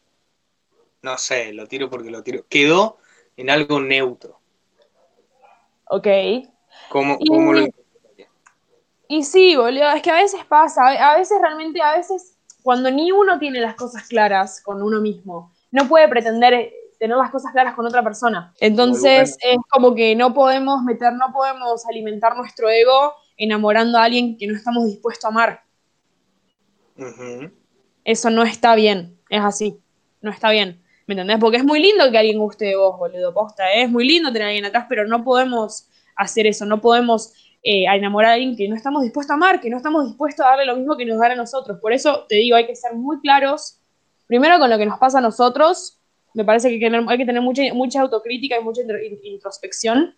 no 1.02 1.16
sé, 1.16 1.52
lo 1.52 1.68
tiro 1.68 1.88
porque 1.88 2.10
lo 2.10 2.24
tiro. 2.24 2.44
Quedó 2.48 2.98
en 3.36 3.50
algo 3.50 3.80
neutro. 3.80 4.40
Ok. 5.84 6.08
¿Cómo, 6.88 7.18
Y- 7.20 7.28
cómo 7.28 7.52
lo 7.52 7.66
Y 9.06 9.22
sí, 9.22 9.54
boludo, 9.54 9.90
es 9.92 10.02
que 10.02 10.10
a 10.10 10.16
veces 10.16 10.44
pasa, 10.44 10.88
a 10.88 11.16
veces 11.16 11.38
realmente, 11.40 11.80
a 11.80 11.96
veces 11.96 12.34
cuando 12.62 12.90
ni 12.90 13.10
uno 13.10 13.38
tiene 13.38 13.60
las 13.60 13.74
cosas 13.76 14.06
claras 14.08 14.60
con 14.62 14.82
uno 14.82 15.00
mismo, 15.00 15.54
no 15.70 15.88
puede 15.88 16.08
pretender 16.08 16.72
tener 16.98 17.16
las 17.16 17.30
cosas 17.30 17.52
claras 17.52 17.74
con 17.74 17.86
otra 17.86 18.02
persona. 18.02 18.52
Entonces 18.60 19.36
es 19.40 19.56
como 19.70 19.94
que 19.94 20.16
no 20.16 20.34
podemos 20.34 20.82
meter, 20.82 21.12
no 21.12 21.32
podemos 21.32 21.86
alimentar 21.86 22.36
nuestro 22.36 22.68
ego 22.68 23.14
enamorando 23.36 23.98
a 23.98 24.04
alguien 24.04 24.36
que 24.36 24.46
no 24.46 24.56
estamos 24.56 24.86
dispuestos 24.86 25.24
a 25.24 25.28
amar. 25.28 25.62
Eso 28.04 28.30
no 28.30 28.42
está 28.42 28.74
bien, 28.74 29.16
es 29.30 29.40
así, 29.40 29.80
no 30.20 30.30
está 30.30 30.50
bien. 30.50 30.82
¿Me 31.06 31.14
entendés? 31.14 31.38
Porque 31.38 31.56
es 31.56 31.64
muy 31.64 31.80
lindo 31.80 32.10
que 32.10 32.18
alguien 32.18 32.38
guste 32.38 32.66
de 32.66 32.76
vos, 32.76 32.98
boludo, 32.98 33.32
posta, 33.32 33.72
¿eh? 33.72 33.84
es 33.84 33.90
muy 33.90 34.06
lindo 34.06 34.30
tener 34.30 34.42
a 34.42 34.48
alguien 34.48 34.66
atrás, 34.66 34.86
pero 34.88 35.06
no 35.06 35.24
podemos 35.24 35.88
hacer 36.16 36.46
eso, 36.46 36.66
no 36.66 36.82
podemos 36.82 37.32
eh, 37.62 37.84
enamorar 37.86 38.32
a 38.32 38.34
alguien 38.34 38.56
que 38.56 38.68
no 38.68 38.76
estamos 38.76 39.02
dispuestos 39.02 39.30
a 39.30 39.34
amar, 39.34 39.60
que 39.60 39.70
no 39.70 39.78
estamos 39.78 40.06
dispuestos 40.06 40.44
a 40.44 40.50
darle 40.50 40.66
lo 40.66 40.76
mismo 40.76 40.96
que 40.98 41.06
nos 41.06 41.18
dan 41.18 41.32
a 41.32 41.36
nosotros. 41.36 41.78
Por 41.80 41.92
eso 41.92 42.26
te 42.28 42.36
digo, 42.36 42.56
hay 42.56 42.66
que 42.66 42.76
ser 42.76 42.94
muy 42.94 43.20
claros, 43.20 43.77
primero 44.28 44.60
con 44.60 44.70
lo 44.70 44.78
que 44.78 44.86
nos 44.86 45.00
pasa 45.00 45.18
a 45.18 45.22
nosotros, 45.22 45.98
me 46.34 46.44
parece 46.44 46.68
que 46.68 46.74
hay 46.74 46.80
que 46.80 46.86
tener, 46.86 47.04
hay 47.08 47.18
que 47.18 47.26
tener 47.26 47.42
mucha, 47.42 47.62
mucha 47.74 48.00
autocrítica 48.00 48.56
y 48.56 48.62
mucha 48.62 48.82
intro- 48.82 49.00
introspección, 49.24 50.16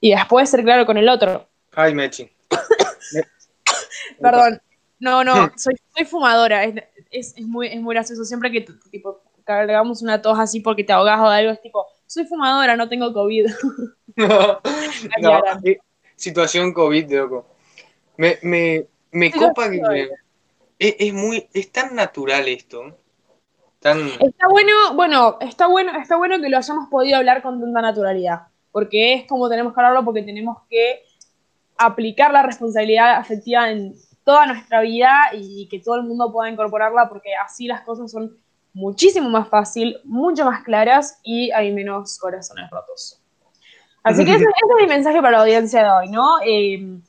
y 0.00 0.10
después 0.10 0.48
ser 0.48 0.62
claro 0.62 0.86
con 0.86 0.96
el 0.96 1.08
otro. 1.08 1.48
Ay, 1.72 1.94
Mechi. 1.94 2.30
Perdón. 4.20 4.60
No, 4.98 5.24
no, 5.24 5.52
soy, 5.56 5.74
soy 5.94 6.06
fumadora. 6.06 6.64
Es, 6.64 6.74
es, 7.10 7.34
es 7.36 7.46
muy, 7.46 7.68
es 7.68 7.80
muy 7.80 7.94
gracioso. 7.94 8.24
Siempre 8.24 8.50
que 8.50 8.66
tipo 8.90 9.20
cargamos 9.44 10.02
una 10.02 10.20
tos 10.20 10.38
así 10.38 10.60
porque 10.60 10.84
te 10.84 10.92
ahogas 10.92 11.20
o 11.20 11.26
algo, 11.26 11.52
es 11.52 11.60
tipo, 11.60 11.86
soy 12.06 12.24
fumadora, 12.24 12.76
no 12.76 12.88
tengo 12.88 13.12
COVID. 13.12 13.46
no, 14.16 14.60
eh, 15.64 15.78
situación 16.14 16.72
COVID, 16.72 17.12
loco. 17.12 17.46
Me, 18.16 18.38
me, 18.42 19.30
copa 19.30 19.70
que 19.70 20.08
es, 20.78 20.96
es 20.98 21.12
muy, 21.12 21.46
es 21.52 21.70
tan 21.70 21.94
natural 21.94 22.48
esto. 22.48 22.98
Está 23.80 24.48
bueno, 24.48 24.72
bueno, 24.94 25.36
está 25.40 25.66
bueno, 25.66 25.92
está 25.98 26.16
bueno 26.16 26.40
que 26.40 26.48
lo 26.48 26.58
hayamos 26.58 26.88
podido 26.88 27.18
hablar 27.18 27.42
con 27.42 27.60
tanta 27.60 27.80
naturalidad. 27.80 28.48
Porque 28.72 29.14
es 29.14 29.26
como 29.26 29.48
tenemos 29.48 29.74
que 29.74 29.80
hablarlo, 29.80 30.04
porque 30.04 30.22
tenemos 30.22 30.58
que 30.68 31.02
aplicar 31.78 32.32
la 32.32 32.42
responsabilidad 32.42 33.16
afectiva 33.16 33.70
en 33.70 33.94
toda 34.24 34.46
nuestra 34.46 34.80
vida 34.80 35.12
y 35.34 35.68
que 35.68 35.78
todo 35.78 35.96
el 35.96 36.02
mundo 36.02 36.32
pueda 36.32 36.50
incorporarla, 36.50 37.08
porque 37.08 37.34
así 37.34 37.66
las 37.66 37.82
cosas 37.82 38.10
son 38.10 38.36
muchísimo 38.74 39.30
más 39.30 39.48
fácil, 39.48 39.98
mucho 40.04 40.44
más 40.44 40.62
claras 40.62 41.20
y 41.22 41.50
hay 41.52 41.72
menos 41.72 42.18
corazones 42.18 42.68
rotos. 42.70 43.20
Así 44.02 44.24
que 44.24 44.34
ese, 44.34 44.44
ese 44.44 44.50
es 44.50 44.82
mi 44.82 44.86
mensaje 44.86 45.20
para 45.20 45.32
la 45.32 45.42
audiencia 45.42 45.82
de 45.82 45.90
hoy, 45.90 46.08
¿no? 46.08 46.40
Eh, 46.44 47.00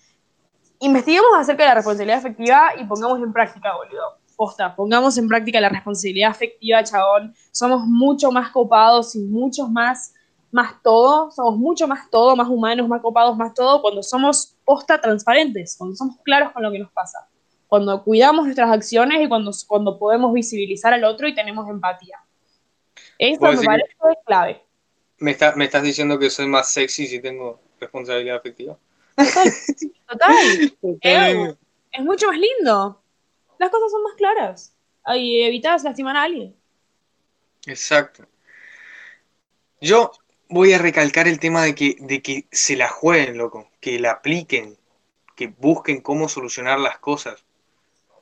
investiguemos 0.79 1.29
acerca 1.37 1.63
de 1.63 1.69
la 1.69 1.75
responsabilidad 1.75 2.19
afectiva 2.19 2.71
y 2.77 2.85
pongamos 2.85 3.19
en 3.19 3.33
práctica, 3.33 3.75
boludo. 3.75 4.17
Posta, 4.37 4.75
pongamos 4.75 5.17
en 5.17 5.27
práctica 5.27 5.59
la 5.59 5.67
responsabilidad 5.69 6.29
afectiva, 6.31 6.83
chabón. 6.83 7.33
Somos 7.51 7.85
mucho 7.87 8.31
más 8.31 8.51
copados 8.51 9.15
y 9.15 9.19
muchos 9.19 9.69
más, 9.69 10.13
más 10.51 10.81
todo. 10.83 11.29
Somos 11.31 11.57
mucho 11.57 11.87
más 11.87 12.09
todo, 12.09 12.35
más 12.35 12.47
humanos, 12.47 12.87
más 12.87 13.01
copados, 13.01 13.35
más 13.35 13.53
todo, 13.53 13.81
cuando 13.81 14.01
somos 14.03 14.55
posta 14.63 15.01
transparentes, 15.01 15.75
cuando 15.77 15.95
somos 15.95 16.17
claros 16.23 16.51
con 16.53 16.61
lo 16.63 16.71
que 16.71 16.79
nos 16.79 16.91
pasa. 16.91 17.27
Cuando 17.67 18.01
cuidamos 18.03 18.45
nuestras 18.45 18.71
acciones 18.71 19.19
y 19.21 19.27
cuando, 19.27 19.51
cuando 19.67 19.97
podemos 19.99 20.31
visibilizar 20.33 20.93
al 20.93 21.03
otro 21.03 21.27
y 21.27 21.33
tenemos 21.35 21.67
empatía. 21.69 22.17
Eso 23.17 23.41
me 23.41 23.57
parece 23.65 23.95
clave. 24.25 24.61
me, 25.17 25.31
está- 25.31 25.55
me 25.55 25.65
estás 25.65 25.81
diciendo 25.83 26.19
que 26.19 26.29
soy 26.29 26.45
más 26.47 26.69
sexy 26.71 27.07
si 27.07 27.19
tengo 27.19 27.59
responsabilidad 27.79 28.37
afectiva. 28.37 28.77
Total. 30.07 30.35
Eh, 31.01 31.55
Es 31.91 32.03
mucho 32.05 32.27
más 32.27 32.37
lindo. 32.37 33.01
Las 33.59 33.69
cosas 33.69 33.91
son 33.91 34.03
más 34.03 34.13
claras. 34.15 34.73
Y 35.15 35.41
evitas 35.43 35.83
lastimar 35.83 36.17
a 36.17 36.23
alguien. 36.23 36.55
Exacto. 37.67 38.27
Yo 39.81 40.11
voy 40.49 40.73
a 40.73 40.79
recalcar 40.79 41.27
el 41.27 41.39
tema 41.39 41.63
de 41.63 41.75
que, 41.75 41.97
de 41.99 42.21
que 42.21 42.47
se 42.51 42.75
la 42.75 42.89
jueguen, 42.89 43.37
loco, 43.37 43.69
que 43.79 43.99
la 43.99 44.11
apliquen, 44.11 44.77
que 45.35 45.47
busquen 45.47 46.01
cómo 46.01 46.29
solucionar 46.29 46.79
las 46.79 46.99
cosas. 46.99 47.45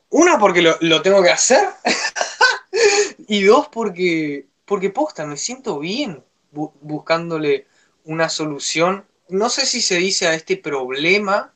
Una, 0.10 0.39
porque 0.39 0.62
lo, 0.62 0.78
lo 0.82 1.02
tengo 1.04 1.24
que 1.24 1.32
hacer. 1.32 1.69
y 3.28 3.43
dos, 3.43 3.69
porque, 3.69 4.48
porque 4.65 4.91
posta, 4.91 5.26
me 5.26 5.38
siento 5.38 5.80
bien 5.80 6.24
bu- 6.54 6.74
buscándole 6.82 7.67
una 8.06 8.30
solución. 8.30 9.08
No 9.30 9.50
sé 9.50 9.65
si 9.65 9.82
se 9.82 9.95
dice 9.98 10.28
a 10.28 10.36
este 10.36 10.58
problema, 10.58 11.54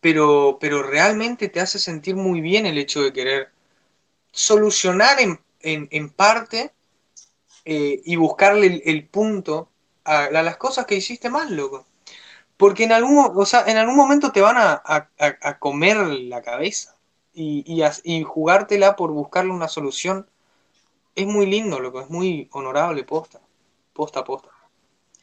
pero, 0.00 0.58
pero 0.60 0.82
realmente 0.82 1.48
te 1.48 1.60
hace 1.60 1.78
sentir 1.78 2.16
muy 2.16 2.40
bien 2.40 2.66
el 2.66 2.78
hecho 2.78 3.02
de 3.02 3.12
querer 3.12 3.50
solucionar 4.32 5.20
en, 5.20 5.40
en, 5.62 5.88
en 5.92 6.10
parte 6.10 6.72
eh, 7.64 8.00
y 8.04 8.16
buscarle 8.16 8.66
el, 8.66 8.82
el 8.84 9.08
punto 9.08 9.70
a, 10.04 10.24
a 10.24 10.42
las 10.42 10.56
cosas 10.56 10.86
que 10.86 10.96
hiciste 10.96 11.30
mal, 11.30 11.54
loco. 11.56 11.86
Porque 12.56 12.84
en 12.84 12.92
algún, 12.92 13.32
o 13.36 13.46
sea, 13.46 13.64
en 13.66 13.76
algún 13.78 13.96
momento 13.96 14.32
te 14.32 14.40
van 14.42 14.56
a, 14.58 14.82
a- 14.84 15.58
comer 15.58 15.98
la 15.98 16.42
cabeza 16.42 16.96
y, 17.34 17.64
y, 17.66 17.84
y 18.04 18.24
jugártela 18.24 18.96
por 18.96 19.12
buscarle 19.12 19.52
una 19.52 19.68
solución 19.68 20.28
es 21.14 21.26
muy 21.26 21.46
lindo, 21.46 21.80
loco, 21.80 22.00
es 22.00 22.10
muy 22.10 22.48
honorable, 22.52 23.04
posta. 23.04 23.40
Posta, 23.94 24.24
posta. 24.24 24.50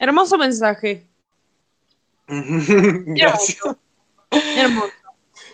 Hermoso 0.00 0.36
mensaje. 0.38 1.06
Gracias. 3.14 3.76
Hermoso. 4.30 4.92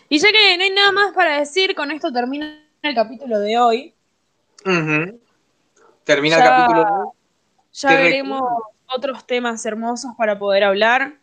Y 0.09 0.19
ya 0.19 0.29
que 0.31 0.57
no 0.57 0.65
hay 0.65 0.71
nada 0.71 0.93
más 0.93 1.13
para 1.13 1.39
decir, 1.39 1.75
con 1.75 1.91
esto 1.91 2.13
termina 2.13 2.61
el 2.83 2.95
capítulo 2.95 3.39
de 3.39 3.59
hoy. 3.59 3.95
Termina 6.05 6.39
Ya- 6.39 6.45
el 6.45 6.51
capítulo. 6.51 7.15
Ya 7.73 7.89
Te 7.89 7.97
veremos 7.97 8.43
otros 8.95 9.27
temas 9.27 9.65
hermosos 9.67 10.13
para 10.17 10.39
poder 10.39 10.65
hablar. 10.65 11.19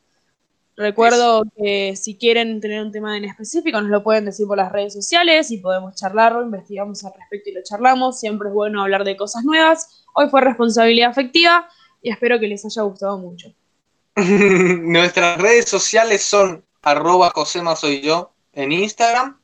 Recuerdo 0.76 1.44
que 1.58 1.96
si 1.96 2.18
quieren 2.18 2.60
tener 2.60 2.82
un 2.82 2.92
tema 2.92 3.16
en 3.18 3.26
específico, 3.26 3.80
nos 3.82 3.90
lo 3.92 4.04
pueden 4.04 4.26
decir 4.26 4.48
por 4.48 4.58
las 4.58 4.72
redes 4.72 4.94
sociales 4.94 5.52
y 5.52 5.58
podemos 5.58 5.96
charlarlo, 5.96 6.42
investigamos 6.44 7.04
al 7.06 7.14
respecto 7.14 7.50
y 7.50 7.54
lo 7.54 7.62
charlamos. 7.64 8.20
Siempre 8.20 8.50
es 8.50 8.54
bueno 8.54 8.82
hablar 8.82 9.04
de 9.04 9.16
cosas 9.16 9.44
nuevas. 9.44 10.06
Hoy 10.14 10.30
fue 10.30 10.42
responsabilidad 10.42 11.10
afectiva 11.12 11.70
y 12.02 12.10
espero 12.10 12.40
que 12.40 12.48
les 12.48 12.66
haya 12.66 12.82
gustado 12.82 13.18
mucho. 13.18 13.54
Nuestras 14.16 15.40
redes 15.40 15.70
sociales 15.70 16.24
son 16.24 16.66
arroba 16.82 17.32
Josema 17.34 17.76
soy 17.76 18.02
yo 18.02 18.32
en 18.54 18.72
Instagram, 18.72 19.40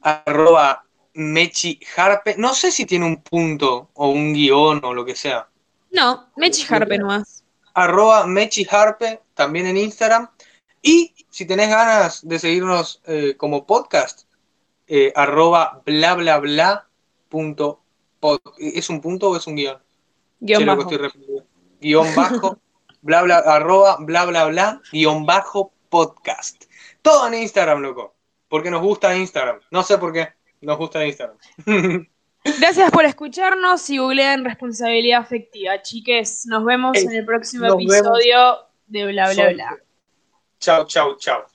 arroba 0.00 0.84
Mechi 1.14 1.78
Harpe. 1.96 2.36
No 2.38 2.54
sé 2.54 2.70
si 2.72 2.86
tiene 2.86 3.06
un 3.06 3.22
punto 3.22 3.90
o 3.94 4.08
un 4.08 4.32
guion 4.32 4.80
o 4.84 4.94
lo 4.94 5.04
que 5.04 5.14
sea. 5.14 5.48
No, 5.90 6.28
Mechi 6.36 6.64
Harpe 6.72 6.98
nomás. 6.98 7.44
Arroba 7.74 8.26
Mechi 8.26 8.66
Harpe 8.70 9.20
también 9.34 9.66
en 9.66 9.76
Instagram. 9.76 10.28
Y 10.82 11.14
si 11.30 11.46
tenés 11.46 11.68
ganas 11.68 12.26
de 12.26 12.38
seguirnos 12.38 13.00
eh, 13.06 13.34
como 13.36 13.66
podcast, 13.66 14.22
eh, 14.88 15.12
arroba 15.14 15.80
bla 15.86 16.14
bla 16.14 16.38
bla 16.38 16.86
punto 17.28 17.80
pod- 18.20 18.40
¿Es 18.58 18.90
un 18.90 19.00
punto 19.00 19.30
o 19.30 19.36
es 19.36 19.46
un 19.46 19.54
guion? 19.56 19.78
Guión 20.40 20.60
Che, 20.60 20.66
loco, 20.66 20.78
bajo. 20.78 20.90
estoy 20.90 21.06
repitiendo. 21.06 21.44
Guión 21.80 22.14
bajo, 22.14 22.58
bla 23.00 23.22
bla, 23.22 23.38
arroba 23.38 23.96
bla 24.00 24.24
bla 24.24 24.46
bla, 24.46 24.80
guion 24.90 25.24
bajo 25.24 25.71
podcast. 25.92 26.64
Todo 27.02 27.28
en 27.28 27.34
Instagram, 27.34 27.82
loco. 27.82 28.16
Porque 28.48 28.70
nos 28.70 28.80
gusta 28.80 29.14
Instagram. 29.14 29.60
No 29.70 29.82
sé 29.82 29.98
por 29.98 30.12
qué. 30.12 30.30
Nos 30.62 30.78
gusta 30.78 31.04
Instagram. 31.04 31.36
Gracias 32.58 32.90
por 32.90 33.04
escucharnos 33.04 33.88
y 33.90 33.98
googleen 33.98 34.44
responsabilidad 34.44 35.20
afectiva, 35.20 35.80
chiques. 35.82 36.46
Nos 36.46 36.64
vemos 36.64 36.96
Ey, 36.96 37.04
en 37.04 37.12
el 37.12 37.24
próximo 37.26 37.64
vemos. 37.64 37.82
episodio 37.82 38.56
de 38.86 39.06
Bla 39.06 39.32
Bla 39.32 39.52
Bla. 39.52 39.78
Chao, 40.58 40.86
chao, 40.86 41.16
chao. 41.18 41.51